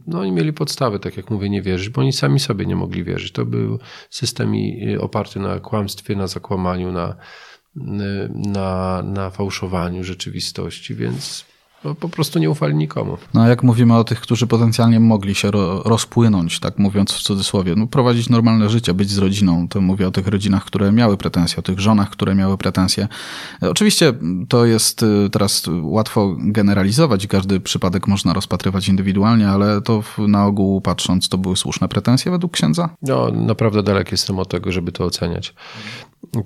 No 0.06 0.20
oni 0.20 0.32
mieli 0.32 0.52
podstawy, 0.52 0.98
tak 0.98 1.16
jak 1.16 1.30
mówię, 1.30 1.50
nie 1.50 1.62
wierzyć, 1.62 1.88
bo 1.88 2.00
oni 2.00 2.12
sami 2.12 2.40
sobie 2.40 2.66
nie 2.66 2.76
mogli 2.76 3.04
wierzyć. 3.04 3.32
To 3.32 3.44
był 3.44 3.78
system 4.10 4.52
oparty 5.00 5.40
na 5.40 5.60
kłamstwie, 5.60 6.16
na 6.16 6.26
zakłamaniu, 6.26 6.92
na, 6.92 7.16
na, 8.34 9.02
na 9.02 9.30
fałszowaniu 9.30 10.04
rzeczywistości, 10.04 10.94
więc 10.94 11.53
no, 11.84 11.94
po 11.94 12.08
prostu 12.08 12.38
nie 12.38 12.50
ufali 12.50 12.74
nikomu. 12.74 13.18
No 13.34 13.42
a 13.42 13.48
jak 13.48 13.62
mówimy 13.62 13.96
o 13.96 14.04
tych, 14.04 14.20
którzy 14.20 14.46
potencjalnie 14.46 15.00
mogli 15.00 15.34
się 15.34 15.50
ro, 15.50 15.82
rozpłynąć, 15.82 16.60
tak 16.60 16.78
mówiąc 16.78 17.12
w 17.12 17.22
cudzysłowie, 17.22 17.74
no, 17.76 17.86
prowadzić 17.86 18.28
normalne 18.28 18.68
życie, 18.68 18.94
być 18.94 19.10
z 19.10 19.18
rodziną, 19.18 19.68
to 19.68 19.80
mówię 19.80 20.08
o 20.08 20.10
tych 20.10 20.26
rodzinach, 20.26 20.64
które 20.64 20.92
miały 20.92 21.16
pretensje, 21.16 21.58
o 21.58 21.62
tych 21.62 21.80
żonach, 21.80 22.10
które 22.10 22.34
miały 22.34 22.58
pretensje. 22.58 23.08
Oczywiście 23.60 24.12
to 24.48 24.64
jest 24.64 25.02
y, 25.02 25.30
teraz 25.30 25.66
łatwo 25.82 26.36
generalizować 26.38 27.24
i 27.24 27.28
każdy 27.28 27.60
przypadek 27.60 28.06
można 28.06 28.32
rozpatrywać 28.32 28.88
indywidualnie, 28.88 29.48
ale 29.48 29.80
to 29.80 30.02
na 30.18 30.46
ogół 30.46 30.80
patrząc, 30.80 31.28
to 31.28 31.38
były 31.38 31.56
słuszne 31.56 31.88
pretensje 31.88 32.32
według 32.32 32.52
księdza? 32.52 32.88
No, 33.02 33.30
naprawdę 33.30 33.82
dalek 33.82 34.12
jestem 34.12 34.38
od 34.38 34.48
tego, 34.48 34.72
żeby 34.72 34.92
to 34.92 35.04
oceniać 35.04 35.54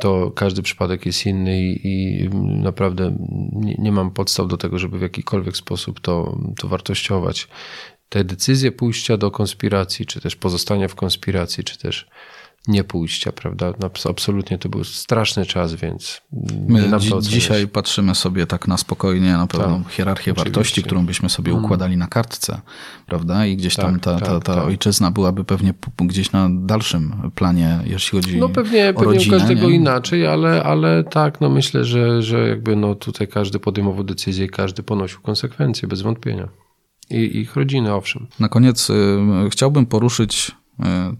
to 0.01 0.31
każdy 0.31 0.63
przypadek 0.63 1.07
jest 1.07 1.27
inny 1.27 1.63
i, 1.63 2.29
naprawdę 2.45 3.17
nie, 3.53 3.75
nie, 3.79 3.93
mam 3.93 4.11
podstaw 4.11 4.49
do 4.49 4.57
tego, 4.57 4.79
żeby 4.79 4.99
w 4.99 5.03
jakikolwiek 5.03 5.57
sposób 5.57 6.01
to, 6.01 6.39
to 6.59 6.69
wartościować. 6.69 7.49
Te 8.09 8.25
decyzje 8.25 8.73
pójścia 8.73 9.17
do 9.17 9.31
konspiracji, 9.31 10.07
czy 10.07 10.21
też 10.21 10.37
pozostania 10.37 10.89
w 10.89 10.95
konspiracji, 10.95 11.65
czy 11.65 11.79
też 11.79 12.09
nie 12.69 12.85
pójścia, 12.85 13.33
prawda? 13.33 13.73
Absolutnie 14.11 14.59
to 14.59 14.69
był 14.69 14.85
straszny 14.85 15.47
czas, 15.47 15.75
więc 15.75 16.23
My 16.69 16.99
dzi 16.99 17.13
dzisiaj 17.21 17.69
patrzymy 17.69 18.15
sobie 18.15 18.47
tak 18.47 18.69
na 18.69 18.77
spokojnie 18.77 19.33
na 19.33 19.47
pewną 19.47 19.85
tak, 19.85 19.93
hierarchię 19.93 20.33
oczywiście. 20.33 20.45
wartości, 20.45 20.83
którą 20.83 21.07
byśmy 21.07 21.29
sobie 21.29 21.53
mm. 21.53 21.65
układali 21.65 21.97
na 21.97 22.07
kartce, 22.07 22.61
prawda? 23.07 23.47
I 23.47 23.57
gdzieś 23.57 23.77
tak, 23.77 23.85
tam 23.85 24.01
ta, 24.01 24.21
ta, 24.21 24.41
ta 24.41 24.55
tak, 24.55 24.65
ojczyzna 24.65 25.11
byłaby 25.11 25.45
pewnie 25.45 25.75
gdzieś 25.99 26.33
na 26.33 26.49
dalszym 26.53 27.31
planie, 27.35 27.79
jeśli 27.85 28.19
chodzi 28.19 28.37
no 28.37 28.49
pewnie, 28.49 28.91
o 28.91 28.95
pewnie 28.95 29.13
rodzinę. 29.15 29.37
u 29.37 29.41
każdego 29.41 29.69
nie? 29.69 29.77
inaczej, 29.77 30.27
ale, 30.27 30.63
ale 30.63 31.05
tak, 31.05 31.41
no 31.41 31.49
myślę, 31.49 31.85
że, 31.85 32.23
że 32.23 32.49
jakby 32.49 32.77
no 32.77 32.95
tutaj 32.95 33.29
każdy 33.29 33.59
podejmował 33.59 34.05
decyzję 34.05 34.47
i 34.47 34.49
każdy 34.49 34.83
ponosił 34.83 35.21
konsekwencje, 35.21 35.89
bez 35.89 36.03
wątpienia. 36.03 36.49
I 37.11 37.39
ich 37.39 37.57
rodziny, 37.57 37.95
owszem. 37.95 38.27
Na 38.41 38.49
koniec 38.49 38.91
y, 38.91 38.95
chciałbym 39.51 39.87
poruszyć 39.87 40.53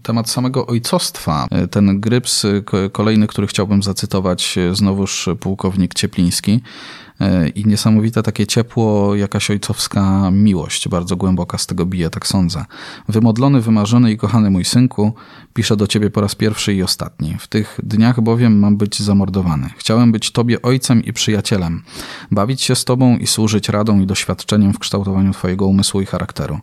temat 0.03 0.29
samego 0.29 0.67
ojcostwa. 0.67 1.47
E, 1.51 1.67
ten 1.67 1.99
gryps, 1.99 2.45
kolejny, 2.91 3.27
który 3.27 3.47
chciałbym 3.47 3.83
zacytować, 3.83 4.57
e, 4.57 4.75
znowuż 4.75 5.29
pułkownik 5.39 5.93
Ciepliński, 5.93 6.51
E, 6.51 7.08
i 7.55 7.65
niesamowite 7.65 8.23
takie 8.23 8.47
ciepło, 8.47 9.15
jakaś 9.15 9.51
ojcowska 9.51 10.31
miłość, 10.31 10.87
bardzo 10.87 11.15
głęboka 11.15 11.57
z 11.57 11.67
tego 11.67 11.85
bije, 11.85 12.09
tak 12.09 12.27
sądzę. 12.27 12.65
Wymodlony, 13.09 13.61
wymarzony 13.61 14.11
i 14.11 14.17
kochany 14.17 14.49
mój 14.49 14.65
synku, 14.65 15.13
piszę 15.53 15.77
do 15.77 15.87
ciebie 15.87 16.09
po 16.09 16.21
raz 16.21 16.35
pierwszy 16.35 16.73
i 16.73 16.83
ostatni. 16.83 17.35
W 17.39 17.47
tych 17.47 17.79
dniach 17.83 18.21
bowiem 18.21 18.59
mam 18.59 18.77
być 18.77 18.99
zamordowany. 18.99 19.69
Chciałem 19.77 20.11
być 20.11 20.31
tobie 20.31 20.61
ojcem 20.61 21.03
i 21.03 21.13
przyjacielem, 21.13 21.83
bawić 22.31 22.61
się 22.61 22.75
z 22.75 22.85
tobą 22.85 23.17
i 23.17 23.27
służyć 23.27 23.69
radą 23.69 23.99
i 23.99 24.05
doświadczeniem 24.05 24.73
w 24.73 24.79
kształtowaniu 24.79 25.33
twojego 25.33 25.67
umysłu 25.67 26.01
i 26.01 26.05
charakteru. 26.05 26.59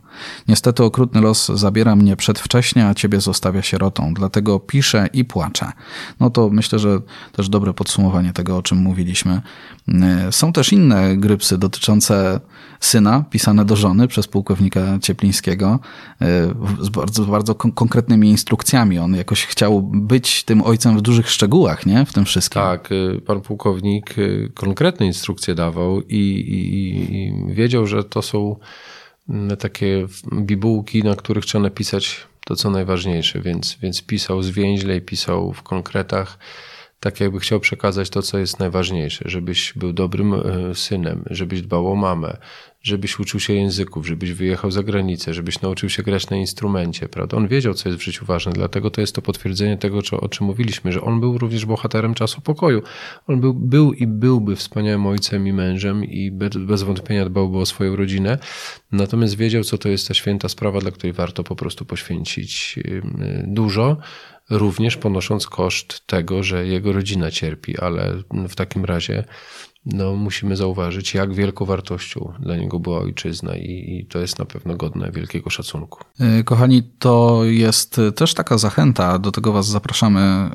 Niestety 0.47 0.83
okrutny 0.83 1.21
los 1.21 1.47
zabiera 1.47 1.95
mnie 1.95 2.15
przedwcześnie, 2.15 2.87
a 2.87 2.93
ciebie 2.93 3.21
zostawia 3.21 3.61
sierotą, 3.61 4.13
dlatego 4.13 4.59
piszę 4.59 5.09
i 5.13 5.25
płaczę. 5.25 5.71
No 6.19 6.29
to 6.29 6.49
myślę, 6.49 6.79
że 6.79 7.01
też 7.31 7.49
dobre 7.49 7.73
podsumowanie 7.73 8.33
tego, 8.33 8.57
o 8.57 8.61
czym 8.61 8.77
mówiliśmy. 8.77 9.41
E, 9.87 10.31
są 10.47 10.53
też 10.53 10.73
inne 10.73 11.17
grypsy 11.17 11.57
dotyczące 11.57 12.39
syna, 12.79 13.23
pisane 13.29 13.65
do 13.65 13.75
żony 13.75 14.07
przez 14.07 14.27
pułkownika 14.27 14.99
Cieplińskiego, 15.01 15.79
e, 16.21 16.25
z 16.81 16.89
bardzo, 16.89 17.25
bardzo 17.25 17.55
konkretnymi 17.55 18.29
instrukcjami. 18.29 18.99
On 18.99 19.15
jakoś 19.15 19.45
chciał 19.45 19.81
być 19.81 20.43
tym 20.43 20.61
ojcem 20.61 20.97
w 20.97 21.01
dużych 21.01 21.29
szczegółach, 21.29 21.85
nie? 21.85 22.05
W 22.05 22.13
tym 22.13 22.25
wszystkim. 22.25 22.61
Tak, 22.61 22.89
e, 22.91 23.21
pan 23.21 23.41
pułkownik 23.41 24.15
konkretne 24.53 25.05
instrukcje 25.05 25.55
dawał 25.55 26.01
i, 26.01 26.15
i, 26.15 27.15
i 27.15 27.53
wiedział, 27.53 27.87
że 27.87 28.03
to 28.03 28.21
są 28.21 28.55
mm, 29.29 29.57
takie 29.57 30.07
bibułki, 30.33 31.03
na 31.03 31.15
których 31.15 31.45
trzeba 31.45 31.63
napisać 31.63 32.27
to, 32.45 32.55
co 32.55 32.69
najważniejsze, 32.69 33.41
więc, 33.41 33.77
więc 33.81 34.01
pisał 34.01 34.43
zwięźle 34.43 34.97
i 34.97 35.01
pisał 35.01 35.53
w 35.53 35.63
konkretach 35.63 36.37
tak 36.99 37.19
jakby 37.19 37.39
chciał 37.39 37.59
przekazać 37.59 38.09
to, 38.09 38.21
co 38.21 38.37
jest 38.37 38.59
najważniejsze, 38.59 39.23
żebyś 39.27 39.73
był 39.75 39.93
dobrym 39.93 40.33
e, 40.33 40.75
synem, 40.75 41.23
żebyś 41.29 41.61
dbał 41.61 41.91
o 41.91 41.95
mamę, 41.95 42.37
żebyś 42.81 43.19
uczył 43.19 43.39
się 43.39 43.53
języków, 43.53 44.07
żebyś 44.07 44.33
wyjechał 44.33 44.71
za 44.71 44.83
granicę, 44.83 45.33
żebyś 45.33 45.61
nauczył 45.61 45.89
się 45.89 46.03
grać 46.03 46.29
na 46.29 46.37
instrumencie, 46.37 47.09
prawda? 47.09 47.37
On 47.37 47.47
wiedział, 47.47 47.73
co 47.73 47.89
jest 47.89 48.01
w 48.01 48.03
życiu 48.03 48.25
ważne, 48.25 48.51
dlatego 48.51 48.91
to 48.91 49.01
jest 49.01 49.15
to 49.15 49.21
potwierdzenie 49.21 49.77
tego, 49.77 49.99
o 50.11 50.29
czym 50.29 50.47
mówiliśmy, 50.47 50.91
że 50.91 51.01
on 51.01 51.19
był 51.19 51.37
również 51.37 51.65
bohaterem 51.65 52.13
czasu 52.13 52.41
pokoju. 52.41 52.81
On 53.27 53.41
był, 53.41 53.53
był 53.53 53.93
i 53.93 54.07
byłby 54.07 54.55
wspaniałym 54.55 55.07
ojcem 55.07 55.47
i 55.47 55.53
mężem 55.53 56.03
i 56.03 56.31
bez, 56.31 56.57
bez 56.57 56.83
wątpienia 56.83 57.25
dbałby 57.25 57.57
o 57.57 57.65
swoją 57.65 57.95
rodzinę, 57.95 58.37
natomiast 58.91 59.37
wiedział, 59.37 59.63
co 59.63 59.77
to 59.77 59.89
jest 59.89 60.07
ta 60.07 60.13
święta 60.13 60.49
sprawa, 60.49 60.79
dla 60.79 60.91
której 60.91 61.13
warto 61.13 61.43
po 61.43 61.55
prostu 61.55 61.85
poświęcić 61.85 62.79
dużo, 63.43 63.97
również 64.49 64.97
ponosząc 64.97 65.47
koszt 65.47 66.07
tego, 66.07 66.43
że 66.43 66.67
jego 66.67 66.93
rodzina 66.93 67.31
cierpi, 67.31 67.77
ale 67.77 68.23
w 68.49 68.55
takim 68.55 68.85
razie 68.85 69.23
no, 69.93 70.15
musimy 70.15 70.55
zauważyć, 70.55 71.13
jak 71.13 71.33
wielką 71.33 71.65
wartością 71.65 72.33
dla 72.39 72.55
niego 72.55 72.79
była 72.79 72.99
ojczyzna 72.99 73.55
i, 73.55 73.97
i, 73.97 74.05
to 74.05 74.19
jest 74.19 74.39
na 74.39 74.45
pewno 74.45 74.75
godne 74.75 75.11
wielkiego 75.11 75.49
szacunku. 75.49 75.99
E, 76.19 76.43
kochani, 76.43 76.83
to 76.99 77.41
jest 77.43 78.01
też 78.15 78.33
taka 78.33 78.57
zachęta, 78.57 79.19
do 79.19 79.31
tego 79.31 79.53
Was 79.53 79.67
zapraszamy, 79.67 80.19
e, 80.19 80.49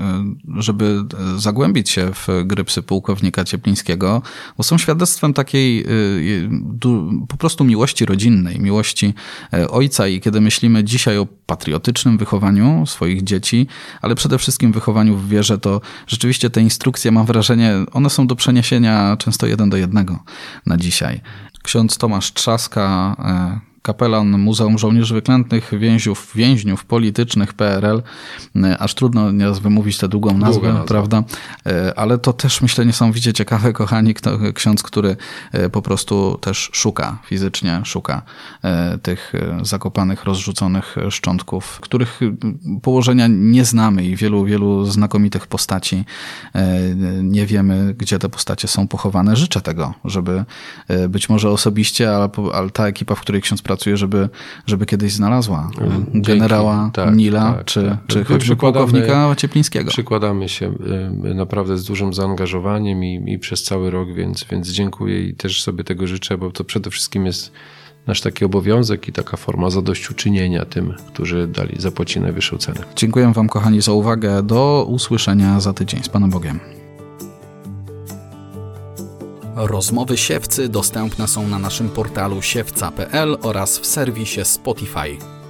żeby 0.57 1.03
zagłębić 1.37 1.91
się 1.91 2.11
w 2.15 2.29
grypsy 2.45 2.83
pułkownika 2.83 3.45
Cieplińskiego, 3.45 4.23
bo 4.57 4.63
są 4.63 4.79
świadectwem 4.79 5.35
takiej 5.35 5.81
e, 5.81 5.87
po 7.29 7.37
prostu 7.37 7.65
miłości 7.65 8.07
rodzinnej, 8.07 8.61
miłości 8.61 9.15
ojca 9.71 10.09
i 10.09 10.21
kiedy 10.21 10.41
myślimy 10.41 10.85
dzisiaj 10.85 11.19
o 11.19 11.27
patriotycznym 11.47 12.19
wychowaniu 12.19 12.87
swoich 12.87 13.25
dzieci, 13.25 13.67
ale 14.03 14.15
przede 14.15 14.39
wszystkim 14.39 14.73
wychowaniu 14.73 15.17
w 15.17 15.29
wierze, 15.29 15.59
to 15.59 15.81
rzeczywiście 16.07 16.51
te 16.51 16.61
instrukcje, 16.61 17.11
mam 17.11 17.27
wrażenie, 17.27 17.75
one 17.93 18.11
są 18.11 18.27
do 18.27 18.37
przeniesienia 18.37 19.17
często 19.25 19.47
jeden 19.47 19.71
do 19.71 19.77
jednego 19.77 20.19
na 20.67 20.77
dzisiaj. 20.77 21.21
Ksiądz 21.63 21.99
Tomasz 21.99 22.33
Trzaska, 22.33 23.17
e, 23.19 23.72
kapelan 23.83 24.39
Muzeum 24.39 24.79
Żołnierzy 24.79 25.15
Wyklętych, 25.15 25.71
więźniów, 25.79 26.33
więźniów 26.35 26.85
politycznych 26.85 27.55
PRL. 27.55 28.03
E, 28.57 28.79
aż 28.79 28.95
trudno 28.95 29.33
nieraz 29.33 29.59
wymówić 29.59 29.99
tę 29.99 30.09
długą 30.09 30.39
nazwę, 30.39 30.69
nazwa. 30.69 30.85
prawda? 30.85 31.23
E, 31.67 31.99
ale 31.99 32.19
to 32.19 32.33
też 32.33 32.63
myślę 32.63 32.87
niesamowicie 32.87 33.33
ciekawe, 33.33 33.73
kochani, 33.83 34.15
kto, 34.15 34.39
ksiądz, 34.55 34.83
który 34.83 35.17
e, 35.53 35.71
po 35.71 35.83
prostu 35.83 36.39
też 36.41 36.71
szuka, 36.73 37.19
fizycznie 37.27 37.81
szuka 37.85 38.23
tych 39.03 39.33
zakopanych, 39.63 40.25
rozrzuconych 40.25 40.97
szczątków, 41.11 41.81
których 41.81 42.21
położenia 42.83 43.27
nie 43.29 43.65
znamy 43.65 44.05
i 44.05 44.17
wielu, 44.17 44.45
wielu 44.45 44.85
znakomitych 44.85 45.47
postaci 45.47 46.05
nie 47.23 47.47
wiemy, 47.47 47.95
gdzie 47.99 48.19
te 48.19 48.29
postacie 48.29 48.69
są 48.69 48.89
pochowane. 48.89 49.37
Życzę 49.37 49.61
tego, 49.61 49.95
żeby 50.05 50.45
być 51.09 51.29
może 51.29 51.51
osobiście, 51.51 52.17
ale, 52.17 52.29
ale 52.55 52.71
ta 52.71 52.87
ekipa, 52.87 53.15
w 53.15 53.21
której 53.21 53.43
ksiądz 53.43 53.63
pracuje, 53.73 53.97
żeby, 53.97 54.29
żeby 54.67 54.87
kiedyś 54.87 55.13
znalazła 55.13 55.71
Dzięki. 56.13 56.23
generała 56.23 56.91
tak, 56.95 57.17
Nila, 57.17 57.53
tak, 57.53 57.65
czy, 57.65 57.83
tak. 57.83 57.99
czy 58.07 58.25
choćby 58.25 58.57
pułkownika 58.57 59.35
Cieplińskiego. 59.37 59.91
Przykładamy 59.91 60.49
się 60.49 60.73
y, 61.25 61.35
naprawdę 61.35 61.79
z 61.79 61.85
dużym 61.85 62.15
zaangażowaniem 62.15 63.05
i, 63.05 63.33
i 63.33 63.39
przez 63.39 63.63
cały 63.63 63.91
rok, 63.91 64.13
więc, 64.15 64.45
więc 64.51 64.69
dziękuję 64.69 65.29
i 65.29 65.35
też 65.35 65.63
sobie 65.63 65.85
tego 65.85 66.07
życzę, 66.07 66.39
bo 66.39 66.51
to 66.51 66.65
przede 66.65 66.91
wszystkim 66.91 67.27
jest 67.27 67.53
nasz 68.07 68.21
taki 68.21 68.45
obowiązek 68.45 69.09
i 69.09 69.13
taka 69.13 69.37
forma 69.37 69.71
zadośćuczynienia 69.71 70.65
tym, 70.65 70.95
którzy 71.09 71.47
dali, 71.47 71.75
zapłacili 71.79 72.23
najwyższą 72.23 72.59
cenę. 72.59 72.81
Dziękuję 72.97 73.33
Wam, 73.33 73.49
kochani, 73.49 73.81
za 73.81 73.93
uwagę. 73.93 74.43
Do 74.43 74.87
usłyszenia 74.89 75.61
za 75.61 75.73
tydzień. 75.73 76.03
Z 76.03 76.09
Panem 76.09 76.31
Bogiem. 76.31 76.82
Rozmowy 79.57 80.17
siewcy 80.17 80.69
dostępne 80.69 81.29
są 81.29 81.49
na 81.49 81.59
naszym 81.59 81.89
portalu 81.89 82.43
siewca.pl 82.43 83.39
oraz 83.43 83.79
w 83.79 83.87
serwisie 83.87 84.45
Spotify. 84.45 85.42